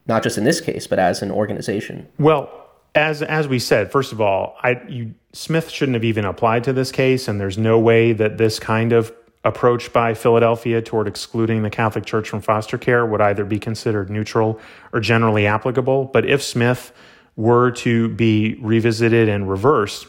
not 0.06 0.22
just 0.22 0.38
in 0.38 0.44
this 0.44 0.60
case, 0.60 0.86
but 0.86 0.98
as 0.98 1.20
an 1.22 1.30
organization? 1.30 2.08
Well, 2.18 2.50
as 2.94 3.22
as 3.22 3.46
we 3.46 3.58
said, 3.58 3.92
first 3.92 4.12
of 4.12 4.20
all, 4.20 4.56
I 4.62 4.80
you 4.88 5.14
Smith 5.34 5.68
shouldn't 5.68 5.94
have 5.94 6.04
even 6.04 6.24
applied 6.24 6.64
to 6.64 6.72
this 6.72 6.90
case, 6.90 7.28
and 7.28 7.38
there's 7.38 7.58
no 7.58 7.78
way 7.78 8.12
that 8.14 8.38
this 8.38 8.58
kind 8.58 8.92
of 8.92 9.12
approach 9.44 9.92
by 9.92 10.14
Philadelphia 10.14 10.82
toward 10.82 11.06
excluding 11.06 11.62
the 11.62 11.70
Catholic 11.70 12.04
Church 12.04 12.28
from 12.28 12.40
foster 12.40 12.76
care 12.76 13.06
would 13.06 13.20
either 13.20 13.44
be 13.44 13.58
considered 13.58 14.10
neutral 14.10 14.60
or 14.92 15.00
generally 15.00 15.46
applicable. 15.46 16.06
But 16.06 16.24
if 16.26 16.42
Smith 16.42 16.92
were 17.36 17.70
to 17.70 18.08
be 18.08 18.56
revisited 18.60 19.28
and 19.28 19.48
reversed, 19.48 20.06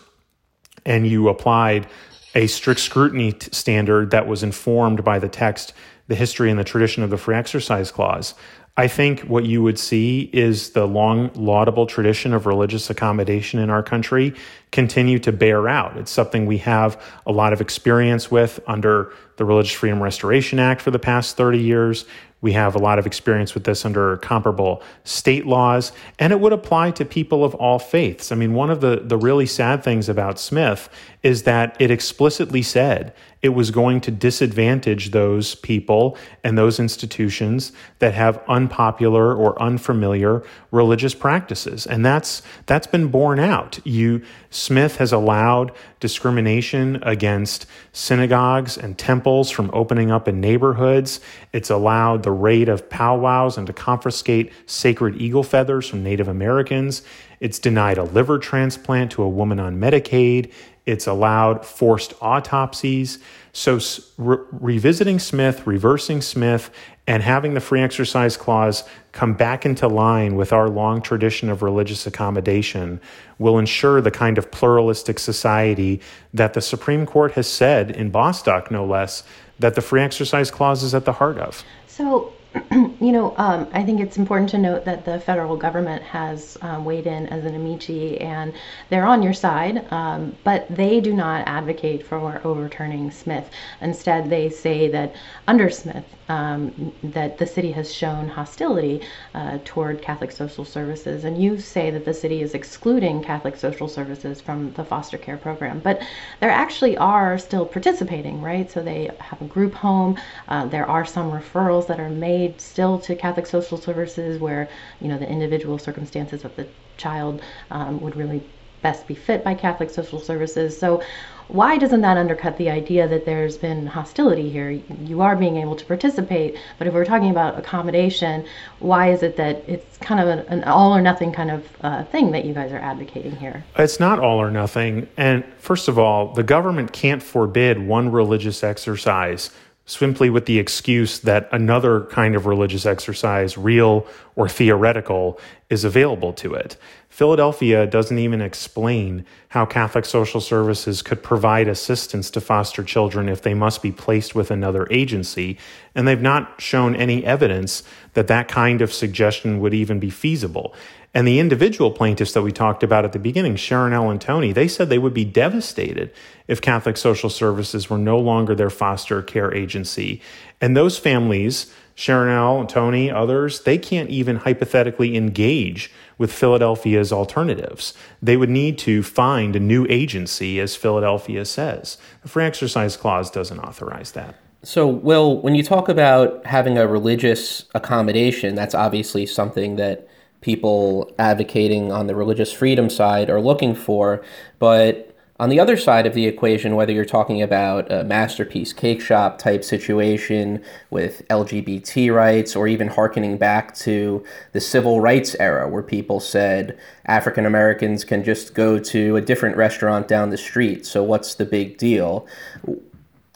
and 0.85 1.05
you 1.05 1.29
applied 1.29 1.87
a 2.35 2.47
strict 2.47 2.79
scrutiny 2.79 3.33
t- 3.33 3.49
standard 3.51 4.11
that 4.11 4.27
was 4.27 4.43
informed 4.43 5.03
by 5.03 5.19
the 5.19 5.29
text, 5.29 5.73
the 6.07 6.15
history, 6.15 6.49
and 6.49 6.59
the 6.59 6.63
tradition 6.63 7.03
of 7.03 7.09
the 7.09 7.17
Free 7.17 7.35
Exercise 7.35 7.91
Clause, 7.91 8.33
I 8.79 8.87
think 8.87 9.23
what 9.23 9.43
you 9.43 9.61
would 9.61 9.77
see 9.77 10.29
is 10.31 10.69
the 10.69 10.87
long 10.87 11.31
laudable 11.35 11.85
tradition 11.85 12.33
of 12.33 12.45
religious 12.45 12.89
accommodation 12.89 13.59
in 13.59 13.69
our 13.69 13.83
country 13.83 14.33
continue 14.71 15.19
to 15.19 15.33
bear 15.33 15.67
out. 15.67 15.97
It's 15.97 16.09
something 16.09 16.45
we 16.45 16.59
have 16.59 16.97
a 17.25 17.33
lot 17.33 17.51
of 17.51 17.59
experience 17.59 18.31
with 18.31 18.57
under 18.67 19.11
the 19.35 19.43
Religious 19.43 19.73
Freedom 19.73 20.01
Restoration 20.01 20.59
Act 20.59 20.81
for 20.81 20.91
the 20.91 20.99
past 20.99 21.35
30 21.35 21.59
years. 21.59 22.05
We 22.39 22.53
have 22.53 22.73
a 22.73 22.79
lot 22.79 22.99
of 22.99 23.05
experience 23.05 23.53
with 23.53 23.65
this 23.65 23.83
under 23.83 24.15
comparable 24.15 24.81
state 25.03 25.45
laws, 25.45 25.91
and 26.17 26.31
it 26.31 26.39
would 26.39 26.53
apply 26.53 26.91
to 26.91 27.03
people 27.03 27.43
of 27.43 27.53
all 27.55 27.79
faiths. 27.79 28.31
I 28.31 28.35
mean, 28.35 28.53
one 28.53 28.69
of 28.69 28.79
the, 28.79 29.01
the 29.03 29.17
really 29.17 29.45
sad 29.45 29.83
things 29.83 30.07
about 30.07 30.39
Smith 30.39 30.87
is 31.21 31.43
that 31.43 31.75
it 31.79 31.91
explicitly 31.91 32.61
said 32.61 33.13
it 33.41 33.49
was 33.49 33.71
going 33.71 34.01
to 34.01 34.11
disadvantage 34.11 35.11
those 35.11 35.55
people 35.55 36.17
and 36.43 36.57
those 36.57 36.79
institutions 36.79 37.71
that 37.99 38.13
have 38.13 38.41
unpopular 38.49 39.33
or 39.33 39.61
unfamiliar 39.61 40.43
religious 40.71 41.13
practices. 41.13 41.85
And 41.85 42.05
that's 42.05 42.41
that's 42.65 42.87
been 42.87 43.07
borne 43.07 43.39
out. 43.39 43.79
You 43.85 44.21
Smith 44.49 44.97
has 44.97 45.13
allowed 45.13 45.71
discrimination 45.99 47.01
against 47.03 47.65
synagogues 47.93 48.77
and 48.77 48.97
temples 48.97 49.49
from 49.49 49.69
opening 49.73 50.11
up 50.11 50.27
in 50.27 50.41
neighborhoods. 50.41 51.21
It's 51.53 51.69
allowed 51.69 52.23
the 52.23 52.31
raid 52.31 52.67
of 52.69 52.89
powwows 52.89 53.57
and 53.57 53.67
to 53.67 53.73
confiscate 53.73 54.51
sacred 54.65 55.21
eagle 55.21 55.43
feathers 55.43 55.87
from 55.87 56.03
Native 56.03 56.27
Americans. 56.27 57.03
It's 57.39 57.59
denied 57.59 57.97
a 57.97 58.03
liver 58.03 58.37
transplant 58.37 59.11
to 59.13 59.23
a 59.23 59.29
woman 59.29 59.59
on 59.61 59.79
Medicaid. 59.79 60.51
It's 60.89 61.05
allowed 61.07 61.65
forced 61.65 62.13
autopsies. 62.21 63.19
So, 63.53 63.79
re- 64.17 64.37
revisiting 64.51 65.19
Smith, 65.19 65.67
reversing 65.67 66.21
Smith, 66.21 66.71
and 67.05 67.21
having 67.23 67.53
the 67.53 67.59
free 67.59 67.81
exercise 67.81 68.37
clause 68.37 68.83
come 69.11 69.33
back 69.33 69.65
into 69.65 69.87
line 69.87 70.35
with 70.35 70.51
our 70.51 70.69
long 70.69 71.01
tradition 71.01 71.49
of 71.49 71.61
religious 71.61 72.07
accommodation 72.07 72.99
will 73.37 73.57
ensure 73.57 74.01
the 74.01 74.11
kind 74.11 74.37
of 74.37 74.51
pluralistic 74.51 75.19
society 75.19 76.01
that 76.33 76.53
the 76.53 76.61
Supreme 76.61 77.05
Court 77.05 77.33
has 77.33 77.47
said 77.47 77.91
in 77.91 78.09
Bostock, 78.09 78.71
no 78.71 78.85
less, 78.85 79.23
that 79.59 79.75
the 79.75 79.81
free 79.81 80.01
exercise 80.01 80.49
clause 80.49 80.83
is 80.83 80.95
at 80.95 81.05
the 81.05 81.13
heart 81.13 81.37
of. 81.37 81.63
So, 81.87 82.33
you 82.71 83.11
know, 83.11 83.35
um, 83.37 83.69
I 83.73 83.83
think 83.83 83.99
it's 83.99 84.17
important 84.17 84.49
to 84.51 84.57
note 84.57 84.85
that 84.85 85.05
the 85.05 85.19
federal 85.19 85.55
government 85.55 86.01
has 86.01 86.57
um, 86.61 86.83
weighed 86.83 87.05
in 87.05 87.27
as 87.27 87.45
an 87.45 87.53
amici 87.53 88.19
and 88.19 88.53
they're 88.89 89.05
on 89.05 89.21
your 89.21 89.33
side, 89.33 89.85
um, 89.91 90.35
but 90.43 90.65
they 90.69 90.99
do 90.99 91.13
not 91.13 91.47
advocate 91.47 92.05
for 92.05 92.41
overturning 92.43 93.11
Smith. 93.11 93.49
Instead, 93.81 94.29
they 94.31 94.49
say 94.49 94.87
that 94.89 95.15
under 95.47 95.69
Smith, 95.69 96.05
um, 96.27 96.93
that 97.03 97.37
the 97.37 97.45
city 97.45 97.71
has 97.71 97.93
shown 97.93 98.27
hostility 98.27 99.01
uh, 99.35 99.59
toward 99.63 100.01
Catholic 100.01 100.31
social 100.31 100.65
services, 100.65 101.23
and 101.23 101.41
you 101.41 101.59
say 101.59 101.91
that 101.91 102.05
the 102.05 102.13
city 102.13 102.41
is 102.41 102.53
excluding 102.53 103.21
Catholic 103.21 103.57
social 103.57 103.87
services 103.87 104.41
from 104.41 104.71
the 104.73 104.83
foster 104.83 105.17
care 105.17 105.37
program, 105.37 105.79
but 105.79 106.01
there 106.39 106.51
actually 106.51 106.97
are 106.97 107.37
still 107.37 107.65
participating, 107.65 108.41
right? 108.41 108.69
So 108.71 108.81
they 108.81 109.09
have 109.19 109.41
a 109.41 109.45
group 109.45 109.73
home. 109.73 110.17
Uh, 110.47 110.65
there 110.65 110.87
are 110.87 111.05
some 111.05 111.31
referrals 111.31 111.87
that 111.87 111.99
are 111.99 112.09
made 112.09 112.48
still 112.57 112.99
to 112.99 113.15
Catholic 113.15 113.45
social 113.45 113.77
services 113.77 114.39
where 114.39 114.69
you 115.01 115.07
know 115.07 115.17
the 115.17 115.29
individual 115.29 115.77
circumstances 115.77 116.45
of 116.45 116.55
the 116.55 116.67
child 116.97 117.41
um, 117.71 117.99
would 118.01 118.15
really 118.15 118.43
best 118.81 119.07
be 119.07 119.15
fit 119.15 119.43
by 119.43 119.53
Catholic 119.53 119.89
social 119.89 120.19
services. 120.19 120.77
So 120.77 121.01
why 121.49 121.77
doesn't 121.79 122.01
that 122.01 122.15
undercut 122.15 122.57
the 122.57 122.69
idea 122.69 123.07
that 123.07 123.25
there's 123.25 123.57
been 123.57 123.87
hostility 123.87 124.49
here? 124.51 124.69
You 124.69 125.21
are 125.21 125.35
being 125.35 125.57
able 125.57 125.75
to 125.75 125.85
participate, 125.85 126.57
but 126.77 126.85
if 126.85 126.93
we're 126.93 127.05
talking 127.05 127.31
about 127.31 127.57
accommodation, 127.57 128.45
why 128.77 129.11
is 129.11 129.23
it 129.23 129.35
that 129.37 129.63
it's 129.67 129.97
kind 129.97 130.21
of 130.21 130.27
an, 130.27 130.39
an 130.47 130.63
all 130.65 130.95
or 130.95 131.01
nothing 131.01 131.31
kind 131.31 131.49
of 131.49 131.67
uh, 131.81 132.03
thing 132.05 132.31
that 132.31 132.45
you 132.45 132.53
guys 132.53 132.71
are 132.71 132.77
advocating 132.77 133.35
here? 133.35 133.63
It's 133.77 133.99
not 133.99 134.19
all 134.19 134.39
or 134.39 134.51
nothing. 134.51 135.09
And 135.17 135.43
first 135.57 135.87
of 135.87 135.97
all, 135.97 136.33
the 136.33 136.43
government 136.43 136.93
can't 136.93 137.23
forbid 137.23 137.79
one 137.79 138.11
religious 138.11 138.63
exercise 138.63 139.49
simply 139.89 140.29
with 140.29 140.45
the 140.45 140.59
excuse 140.59 141.19
that 141.19 141.49
another 141.51 142.01
kind 142.01 142.35
of 142.35 142.45
religious 142.45 142.85
exercise, 142.85 143.57
real 143.57 144.05
or 144.35 144.47
theoretical, 144.47 145.39
is 145.69 145.83
available 145.83 146.31
to 146.31 146.53
it. 146.53 146.77
Philadelphia 147.09 147.87
doesn't 147.87 148.19
even 148.19 148.39
explain 148.39 149.25
how 149.49 149.65
Catholic 149.65 150.05
social 150.05 150.39
services 150.39 151.01
could 151.01 151.23
provide 151.23 151.67
assistance 151.67 152.29
to 152.29 152.39
foster 152.39 152.83
children 152.83 153.27
if 153.27 153.41
they 153.41 153.55
must 153.55 153.81
be 153.81 153.91
placed 153.91 154.35
with 154.35 154.51
another 154.51 154.87
agency, 154.91 155.57
and 155.95 156.07
they've 156.07 156.21
not 156.21 156.61
shown 156.61 156.95
any 156.95 157.25
evidence 157.25 157.81
that 158.13 158.27
that 158.27 158.47
kind 158.47 158.83
of 158.83 158.93
suggestion 158.93 159.59
would 159.59 159.73
even 159.73 159.99
be 159.99 160.11
feasible. 160.11 160.75
And 161.13 161.27
the 161.27 161.39
individual 161.39 161.89
plaintiffs 161.89 162.33
that 162.33 162.43
we 162.43 162.51
talked 162.51 162.83
about 162.83 163.03
at 163.03 163.13
the 163.13 163.19
beginning, 163.19 163.55
Sharonell 163.55 164.11
and 164.11 164.21
Toni, 164.21 164.51
they 164.51 164.67
said 164.67 164.89
they 164.89 164.99
would 164.99 165.13
be 165.13 165.25
devastated 165.25 166.13
if 166.47 166.61
Catholic 166.61 166.97
Social 166.97 167.31
Services 167.31 167.89
were 167.89 167.97
no 167.97 168.19
longer 168.19 168.53
their 168.53 168.69
foster 168.69 169.23
care 169.23 169.53
agency. 169.53 170.21
And 170.61 170.77
those 170.77 170.99
families, 170.99 171.73
Sharonell 171.95 172.59
and 172.59 172.69
Toni, 172.69 173.09
others, 173.09 173.61
they 173.61 173.79
can't 173.79 174.09
even 174.09 174.37
hypothetically 174.37 175.17
engage 175.17 175.91
with 176.19 176.31
Philadelphia's 176.31 177.11
alternatives. 177.11 177.95
They 178.21 178.37
would 178.37 178.49
need 178.49 178.77
to 178.79 179.01
find 179.01 179.55
a 179.55 179.59
new 179.59 179.87
agency, 179.89 180.59
as 180.59 180.75
Philadelphia 180.75 181.43
says. 181.43 181.97
The 182.21 182.29
Free 182.29 182.45
Exercise 182.45 182.95
Clause 182.95 183.31
doesn't 183.31 183.59
authorize 183.59 184.11
that. 184.11 184.35
So, 184.61 184.85
Will, 184.85 185.41
when 185.41 185.55
you 185.55 185.63
talk 185.63 185.87
about 185.87 186.45
having 186.45 186.77
a 186.77 186.85
religious 186.85 187.65
accommodation, 187.73 188.55
that's 188.55 188.75
obviously 188.75 189.25
something 189.25 189.77
that 189.77 190.08
people 190.41 191.13
advocating 191.19 191.91
on 191.91 192.07
the 192.07 192.15
religious 192.15 192.51
freedom 192.51 192.89
side 192.89 193.29
are 193.29 193.41
looking 193.41 193.75
for. 193.75 194.23
But 194.57 195.05
on 195.39 195.47
the 195.47 195.59
other 195.59 195.77
side 195.77 196.05
of 196.05 196.13
the 196.13 196.25
equation, 196.25 196.75
whether 196.75 196.91
you're 196.91 197.05
talking 197.05 197.41
about 197.41 197.89
a 197.89 198.03
masterpiece 198.03 198.73
cake 198.73 198.99
shop 198.99 199.37
type 199.37 199.63
situation 199.63 200.61
with 200.89 201.25
LGBT 201.29 202.13
rights, 202.13 202.57
or 202.57 202.67
even 202.67 202.89
harkening 202.89 203.37
back 203.37 203.73
to 203.75 204.21
the 204.51 204.59
civil 204.59 204.99
rights 204.99 205.35
era 205.39 205.69
where 205.69 205.81
people 205.81 206.19
said 206.19 206.77
African 207.05 207.45
Americans 207.45 208.03
can 208.03 208.21
just 208.21 208.53
go 208.53 208.77
to 208.79 209.15
a 209.15 209.21
different 209.21 209.55
restaurant 209.55 210.09
down 210.09 210.29
the 210.29 210.37
street, 210.37 210.85
so 210.85 211.03
what's 211.03 211.35
the 211.35 211.45
big 211.45 211.77
deal? 211.77 212.27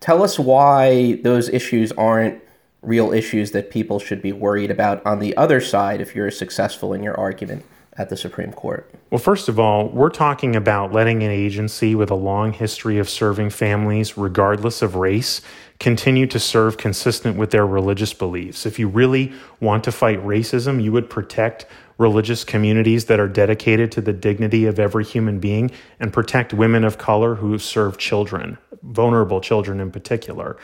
Tell 0.02 0.22
us 0.22 0.38
why 0.38 1.13
those 1.24 1.48
issues 1.48 1.94
aren't 1.94 2.42
real 2.84 3.12
issues 3.12 3.52
that 3.52 3.72
people 3.72 4.00
should 4.00 4.22
be 4.22 4.32
worried 4.32 4.69
about 4.69 5.06
on 5.06 5.19
the 5.19 5.36
other 5.38 5.62
side 5.62 6.02
if 6.02 6.15
you're 6.15 6.32
successful 6.32 6.93
in 6.93 7.02
your 7.02 7.17
argument 7.19 7.65
at 7.96 8.10
the 8.10 8.17
Supreme 8.17 8.52
Court? 8.52 8.93
Well, 9.10 9.19
first 9.19 9.50
of 9.50 9.60
all, 9.60 9.89
we're 9.89 10.10
talking 10.10 10.56
about 10.56 10.91
letting 10.91 11.24
an 11.24 11.32
agency 11.32 11.96
with 11.96 12.10
a 12.10 12.15
long 12.15 12.54
history 12.54 12.98
of 12.98 13.10
serving 13.10 13.52
families, 13.52 14.17
regardless 14.17 14.82
of 14.82 14.96
race, 14.96 15.41
continue 15.80 16.26
to 16.28 16.39
serve 16.39 16.78
consistent 16.78 17.38
with 17.38 17.52
their 17.52 17.67
religious 17.67 18.13
beliefs. 18.13 18.65
If 18.65 18.80
you 18.80 18.88
really 18.88 19.34
want 19.60 19.84
to 19.84 19.91
fight 19.91 20.19
racism, 20.24 20.84
you 20.84 20.91
would 20.91 21.10
protect 21.10 21.65
religious 21.98 22.43
communities 22.43 23.06
that 23.06 23.19
are 23.19 23.28
dedicated 23.28 23.91
to 23.91 24.02
the 24.02 24.13
dignity 24.13 24.65
of 24.65 24.80
every 24.80 25.04
human 25.04 25.39
being 25.39 25.69
and 26.00 26.12
protect 26.12 26.54
women 26.54 26.84
of 26.84 26.98
color 26.98 27.36
who 27.36 27.60
serve 27.60 27.98
children, 27.98 28.58
vulnerable 28.82 29.39
children 29.39 29.80
in 29.80 29.91
particular. 29.91 30.58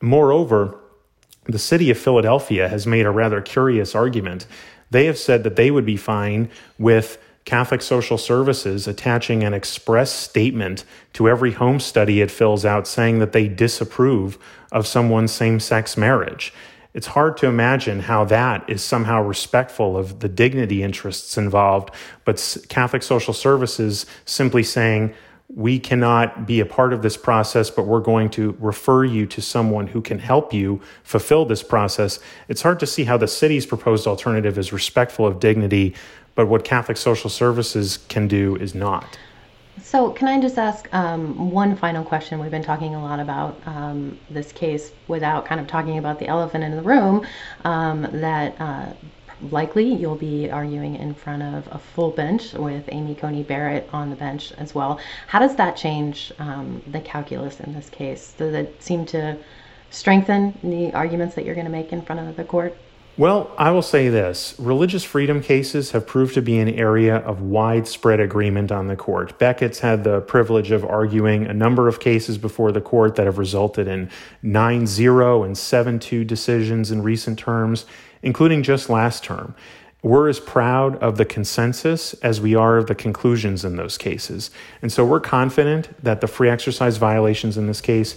Moreover, 0.00 0.78
the 1.44 1.58
city 1.58 1.90
of 1.90 1.98
Philadelphia 1.98 2.68
has 2.68 2.86
made 2.86 3.06
a 3.06 3.10
rather 3.10 3.40
curious 3.40 3.94
argument 3.94 4.46
they 4.90 5.06
have 5.06 5.18
said 5.18 5.44
that 5.44 5.56
they 5.56 5.70
would 5.70 5.86
be 5.86 5.96
fine 5.96 6.50
with 6.78 7.18
Catholic 7.44 7.80
Social 7.80 8.18
Services 8.18 8.86
attaching 8.86 9.42
an 9.42 9.54
express 9.54 10.12
statement 10.12 10.84
to 11.14 11.28
every 11.28 11.52
home 11.52 11.80
study 11.80 12.20
it 12.20 12.30
fills 12.30 12.64
out 12.64 12.86
saying 12.86 13.18
that 13.20 13.32
they 13.32 13.48
disapprove 13.48 14.38
of 14.70 14.86
someone's 14.86 15.32
same 15.32 15.58
sex 15.58 15.96
marriage. 15.96 16.52
It's 16.92 17.06
hard 17.06 17.36
to 17.38 17.46
imagine 17.46 18.00
how 18.00 18.24
that 18.26 18.68
is 18.68 18.82
somehow 18.82 19.22
respectful 19.22 19.96
of 19.96 20.20
the 20.20 20.28
dignity 20.28 20.82
interests 20.82 21.38
involved, 21.38 21.94
but 22.24 22.56
Catholic 22.68 23.04
Social 23.04 23.32
Services 23.32 24.06
simply 24.24 24.64
saying, 24.64 25.14
we 25.54 25.78
cannot 25.80 26.46
be 26.46 26.60
a 26.60 26.66
part 26.66 26.92
of 26.92 27.02
this 27.02 27.16
process, 27.16 27.70
but 27.70 27.86
we're 27.86 28.00
going 28.00 28.30
to 28.30 28.56
refer 28.60 29.04
you 29.04 29.26
to 29.26 29.42
someone 29.42 29.88
who 29.88 30.00
can 30.00 30.18
help 30.18 30.52
you 30.52 30.80
fulfill 31.02 31.44
this 31.44 31.62
process. 31.62 32.20
It's 32.48 32.62
hard 32.62 32.78
to 32.80 32.86
see 32.86 33.04
how 33.04 33.16
the 33.16 33.26
city's 33.26 33.66
proposed 33.66 34.06
alternative 34.06 34.58
is 34.58 34.72
respectful 34.72 35.26
of 35.26 35.40
dignity, 35.40 35.94
but 36.36 36.46
what 36.46 36.64
Catholic 36.64 36.96
Social 36.96 37.28
Services 37.28 37.98
can 38.08 38.28
do 38.28 38.56
is 38.56 38.74
not. 38.74 39.18
So, 39.82 40.10
can 40.10 40.28
I 40.28 40.40
just 40.40 40.58
ask 40.58 40.92
um, 40.94 41.50
one 41.50 41.74
final 41.74 42.04
question? 42.04 42.38
We've 42.38 42.50
been 42.50 42.62
talking 42.62 42.94
a 42.94 43.02
lot 43.02 43.18
about 43.18 43.60
um, 43.66 44.18
this 44.28 44.52
case 44.52 44.92
without 45.08 45.46
kind 45.46 45.60
of 45.60 45.66
talking 45.66 45.98
about 45.98 46.18
the 46.18 46.28
elephant 46.28 46.62
in 46.62 46.76
the 46.76 46.82
room 46.82 47.26
um, 47.64 48.02
that 48.12 48.60
uh, 48.60 48.92
likely 49.50 49.92
you'll 49.92 50.16
be 50.16 50.50
arguing 50.50 50.96
in 50.96 51.14
front 51.14 51.42
of 51.42 51.68
a 51.70 51.78
full 51.78 52.10
bench 52.10 52.52
with 52.54 52.84
Amy 52.88 53.14
Coney 53.14 53.42
Barrett 53.42 53.88
on 53.92 54.10
the 54.10 54.16
bench 54.16 54.52
as 54.52 54.74
well. 54.74 55.00
How 55.26 55.38
does 55.38 55.56
that 55.56 55.76
change 55.76 56.32
um, 56.38 56.82
the 56.86 57.00
calculus 57.00 57.60
in 57.60 57.72
this 57.72 57.88
case? 57.88 58.34
Does 58.36 58.54
it 58.54 58.82
seem 58.82 59.06
to 59.06 59.36
strengthen 59.90 60.58
the 60.62 60.92
arguments 60.92 61.34
that 61.34 61.44
you're 61.44 61.54
going 61.54 61.66
to 61.66 61.72
make 61.72 61.92
in 61.92 62.02
front 62.02 62.26
of 62.26 62.36
the 62.36 62.44
court? 62.44 62.76
Well, 63.16 63.50
I 63.58 63.70
will 63.70 63.82
say 63.82 64.08
this 64.08 64.54
religious 64.58 65.04
freedom 65.04 65.42
cases 65.42 65.90
have 65.90 66.06
proved 66.06 66.32
to 66.34 66.42
be 66.42 66.58
an 66.58 66.70
area 66.70 67.16
of 67.16 67.42
widespread 67.42 68.18
agreement 68.18 68.72
on 68.72 68.86
the 68.86 68.96
court. 68.96 69.38
Becket's 69.38 69.80
had 69.80 70.04
the 70.04 70.22
privilege 70.22 70.70
of 70.70 70.84
arguing 70.84 71.44
a 71.44 71.52
number 71.52 71.86
of 71.86 72.00
cases 72.00 72.38
before 72.38 72.72
the 72.72 72.80
court 72.80 73.16
that 73.16 73.26
have 73.26 73.36
resulted 73.36 73.88
in 73.88 74.10
9 74.42 74.86
0 74.86 75.42
and 75.42 75.58
7 75.58 75.98
2 75.98 76.24
decisions 76.24 76.90
in 76.90 77.02
recent 77.02 77.38
terms, 77.38 77.84
including 78.22 78.62
just 78.62 78.90
last 78.90 79.24
term. 79.24 79.54
We're 80.02 80.28
as 80.28 80.40
proud 80.40 80.96
of 80.96 81.18
the 81.18 81.26
consensus 81.26 82.14
as 82.14 82.40
we 82.40 82.54
are 82.54 82.78
of 82.78 82.86
the 82.86 82.94
conclusions 82.94 83.64
in 83.64 83.76
those 83.76 83.98
cases. 83.98 84.50
And 84.80 84.90
so 84.90 85.04
we're 85.04 85.20
confident 85.20 85.90
that 86.02 86.22
the 86.22 86.26
free 86.26 86.48
exercise 86.48 86.96
violations 86.96 87.58
in 87.58 87.66
this 87.66 87.82
case 87.82 88.16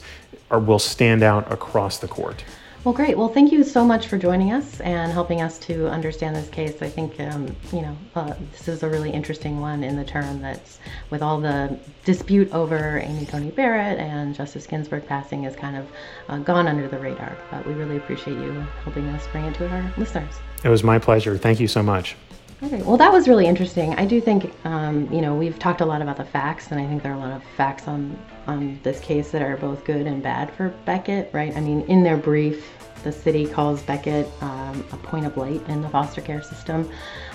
are, 0.49 0.59
will 0.59 0.79
stand 0.79 1.23
out 1.23 1.51
across 1.51 1.97
the 1.97 2.07
court. 2.07 2.45
Well, 2.83 2.93
great. 2.93 3.17
Well, 3.17 3.29
thank 3.29 3.53
you 3.53 3.63
so 3.63 3.85
much 3.85 4.07
for 4.07 4.17
joining 4.17 4.51
us 4.51 4.81
and 4.81 5.09
helping 5.09 5.41
us 5.41 5.57
to 5.59 5.87
understand 5.87 6.35
this 6.35 6.49
case. 6.49 6.81
I 6.81 6.89
think, 6.89 7.17
um, 7.21 7.55
you 7.71 7.81
know, 7.81 7.97
uh, 8.13 8.33
this 8.51 8.67
is 8.67 8.83
a 8.83 8.89
really 8.89 9.09
interesting 9.09 9.61
one 9.61 9.85
in 9.85 9.95
the 9.95 10.03
term 10.03 10.41
that's 10.41 10.79
with 11.09 11.21
all 11.21 11.39
the 11.39 11.79
dispute 12.03 12.51
over 12.51 12.99
Amy 12.99 13.25
Coney 13.25 13.51
Barrett 13.51 13.99
and 13.99 14.35
Justice 14.35 14.67
Ginsburg 14.67 15.07
passing 15.07 15.45
is 15.45 15.55
kind 15.55 15.77
of 15.77 15.87
uh, 16.27 16.39
gone 16.39 16.67
under 16.67 16.89
the 16.89 16.99
radar. 16.99 17.37
But 17.51 17.65
we 17.65 17.71
really 17.71 17.95
appreciate 17.95 18.33
you 18.33 18.51
helping 18.83 19.07
us 19.07 19.25
bring 19.27 19.45
it 19.45 19.55
to 19.55 19.69
our 19.69 19.93
listeners. 19.95 20.33
It 20.65 20.69
was 20.69 20.83
my 20.83 20.99
pleasure. 20.99 21.37
Thank 21.37 21.61
you 21.61 21.69
so 21.69 21.81
much. 21.81 22.17
Okay, 22.63 22.81
well, 22.81 22.95
that 22.95 23.11
was 23.11 23.27
really 23.27 23.45
interesting. 23.45 23.93
I 23.95 24.05
do 24.05 24.21
think, 24.21 24.53
um, 24.63 25.11
you 25.11 25.19
know, 25.19 25.35
we've 25.35 25.59
talked 25.59 25.81
a 25.81 25.85
lot 25.85 26.01
about 26.01 26.15
the 26.15 26.23
facts, 26.23 26.71
and 26.71 26.79
I 26.79 26.87
think 26.87 27.03
there 27.03 27.11
are 27.11 27.15
a 27.15 27.19
lot 27.19 27.33
of 27.33 27.43
facts 27.57 27.87
on 27.89 28.17
on 28.47 28.79
this 28.83 28.99
case 29.01 29.31
that 29.31 29.41
are 29.41 29.57
both 29.57 29.83
good 29.85 30.05
and 30.05 30.21
bad 30.23 30.51
for 30.53 30.69
Becket, 30.85 31.29
right? 31.33 31.55
I 31.55 31.59
mean, 31.59 31.81
in 31.83 32.03
their 32.03 32.17
brief, 32.17 32.71
the 33.03 33.11
city 33.11 33.45
calls 33.45 33.81
Becket 33.83 34.29
um, 34.41 34.85
a 34.93 34.97
point 34.97 35.25
of 35.25 35.35
light 35.35 35.61
in 35.67 35.81
the 35.81 35.89
foster 35.89 36.21
care 36.21 36.41
system. 36.41 36.89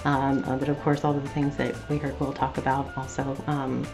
Um, 0.04 0.44
uh, 0.46 0.56
but 0.56 0.70
of 0.70 0.80
course, 0.80 1.04
all 1.04 1.14
of 1.14 1.22
the 1.22 1.28
things 1.30 1.56
that 1.56 1.74
we 1.90 1.98
heard 1.98 2.18
Will 2.20 2.32
talk 2.32 2.56
about 2.56 2.96
also, 2.96 3.36
um, 3.46 3.86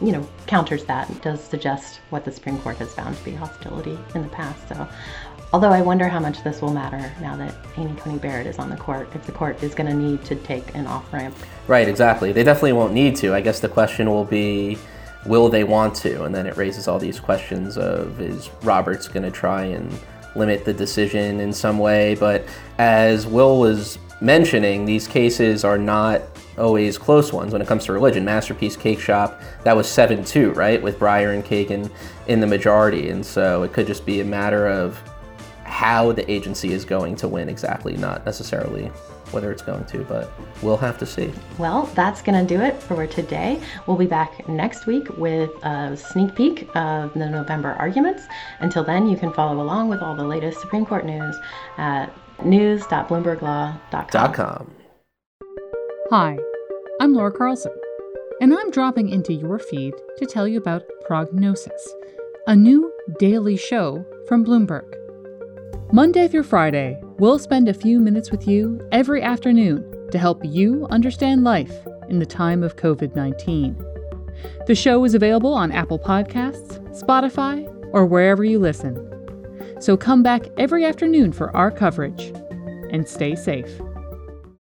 you 0.00 0.12
know, 0.12 0.28
counters 0.46 0.84
that. 0.84 1.20
Does 1.20 1.42
suggest 1.42 2.00
what 2.10 2.24
the 2.24 2.32
Supreme 2.32 2.58
Court 2.60 2.76
has 2.76 2.94
found 2.94 3.16
to 3.16 3.24
be 3.24 3.32
hostility 3.32 3.98
in 4.14 4.22
the 4.22 4.28
past. 4.28 4.68
So, 4.68 4.88
although 5.52 5.70
I 5.70 5.80
wonder 5.80 6.08
how 6.08 6.20
much 6.20 6.42
this 6.42 6.62
will 6.62 6.72
matter 6.72 7.12
now 7.20 7.36
that 7.36 7.54
Amy 7.76 7.94
Coney 7.96 8.18
Barrett 8.18 8.46
is 8.46 8.58
on 8.58 8.70
the 8.70 8.76
court, 8.76 9.08
if 9.14 9.26
the 9.26 9.32
court 9.32 9.62
is 9.62 9.74
going 9.74 9.88
to 9.88 9.94
need 9.94 10.24
to 10.24 10.36
take 10.36 10.74
an 10.74 10.86
off 10.86 11.12
ramp. 11.12 11.36
Right, 11.66 11.88
exactly. 11.88 12.32
They 12.32 12.44
definitely 12.44 12.74
won't 12.74 12.92
need 12.92 13.16
to. 13.16 13.34
I 13.34 13.40
guess 13.40 13.60
the 13.60 13.68
question 13.68 14.08
will 14.08 14.24
be 14.24 14.78
will 15.26 15.48
they 15.48 15.64
want 15.64 15.94
to? 15.94 16.24
And 16.24 16.34
then 16.34 16.46
it 16.46 16.56
raises 16.56 16.88
all 16.88 16.98
these 16.98 17.20
questions 17.20 17.76
of 17.76 18.20
is 18.20 18.50
Roberts 18.62 19.08
going 19.08 19.22
to 19.22 19.30
try 19.30 19.64
and 19.64 19.92
limit 20.34 20.64
the 20.64 20.72
decision 20.72 21.40
in 21.40 21.52
some 21.52 21.78
way? 21.78 22.14
But 22.14 22.44
as 22.78 23.26
Will 23.26 23.58
was 23.60 23.98
mentioning, 24.20 24.84
these 24.84 25.06
cases 25.06 25.64
are 25.64 25.78
not 25.78 26.22
always 26.58 26.98
close 26.98 27.32
ones 27.32 27.52
when 27.52 27.62
it 27.62 27.68
comes 27.68 27.84
to 27.86 27.92
religion. 27.92 28.24
Masterpiece 28.24 28.76
Cake 28.76 29.00
Shop, 29.00 29.40
that 29.64 29.76
was 29.76 29.88
7 29.88 30.24
2, 30.24 30.52
right? 30.52 30.80
With 30.80 30.98
Breyer 30.98 31.34
and 31.34 31.44
Kagan 31.44 31.90
in 32.26 32.40
the 32.40 32.46
majority. 32.46 33.08
And 33.10 33.24
so 33.24 33.62
it 33.62 33.72
could 33.72 33.86
just 33.86 34.06
be 34.06 34.20
a 34.20 34.24
matter 34.24 34.68
of 34.68 34.98
how 35.80 36.12
the 36.12 36.30
agency 36.30 36.74
is 36.74 36.84
going 36.84 37.16
to 37.16 37.26
win 37.26 37.48
exactly, 37.48 37.96
not 37.96 38.26
necessarily 38.26 38.84
whether 39.30 39.50
it's 39.50 39.62
going 39.62 39.82
to, 39.86 40.04
but 40.04 40.30
we'll 40.62 40.76
have 40.76 40.98
to 40.98 41.06
see. 41.06 41.32
Well, 41.56 41.86
that's 41.94 42.20
going 42.20 42.38
to 42.38 42.44
do 42.54 42.60
it 42.60 42.82
for 42.82 43.06
today. 43.06 43.58
We'll 43.86 43.96
be 43.96 44.04
back 44.04 44.46
next 44.46 44.84
week 44.84 45.08
with 45.16 45.48
a 45.62 45.96
sneak 45.96 46.34
peek 46.34 46.68
of 46.74 47.14
the 47.14 47.30
November 47.30 47.70
arguments. 47.78 48.24
Until 48.58 48.84
then, 48.84 49.08
you 49.08 49.16
can 49.16 49.32
follow 49.32 49.62
along 49.62 49.88
with 49.88 50.02
all 50.02 50.14
the 50.14 50.26
latest 50.26 50.60
Supreme 50.60 50.84
Court 50.84 51.06
news 51.06 51.34
at 51.78 52.12
news.bloomberglaw.com. 52.44 54.74
Hi, 56.10 56.38
I'm 57.00 57.14
Laura 57.14 57.32
Carlson, 57.32 57.72
and 58.42 58.52
I'm 58.52 58.70
dropping 58.70 59.08
into 59.08 59.32
your 59.32 59.58
feed 59.58 59.94
to 60.18 60.26
tell 60.26 60.46
you 60.46 60.58
about 60.58 60.82
Prognosis, 61.06 61.94
a 62.46 62.54
new 62.54 62.92
daily 63.18 63.56
show 63.56 64.04
from 64.28 64.44
Bloomberg. 64.44 64.99
Monday 65.92 66.28
through 66.28 66.44
Friday, 66.44 67.00
we'll 67.18 67.38
spend 67.38 67.68
a 67.68 67.74
few 67.74 67.98
minutes 67.98 68.30
with 68.30 68.46
you 68.46 68.80
every 68.92 69.22
afternoon 69.22 70.08
to 70.10 70.18
help 70.18 70.44
you 70.44 70.86
understand 70.90 71.44
life 71.44 71.74
in 72.08 72.18
the 72.18 72.26
time 72.26 72.62
of 72.62 72.76
COVID 72.76 73.14
19. 73.16 73.84
The 74.66 74.74
show 74.74 75.04
is 75.04 75.14
available 75.14 75.52
on 75.52 75.72
Apple 75.72 75.98
Podcasts, 75.98 76.78
Spotify, 77.00 77.66
or 77.92 78.06
wherever 78.06 78.44
you 78.44 78.58
listen. 78.58 79.06
So 79.80 79.96
come 79.96 80.22
back 80.22 80.46
every 80.58 80.84
afternoon 80.84 81.32
for 81.32 81.54
our 81.56 81.70
coverage 81.70 82.32
and 82.90 83.08
stay 83.08 83.34
safe. 83.34 83.80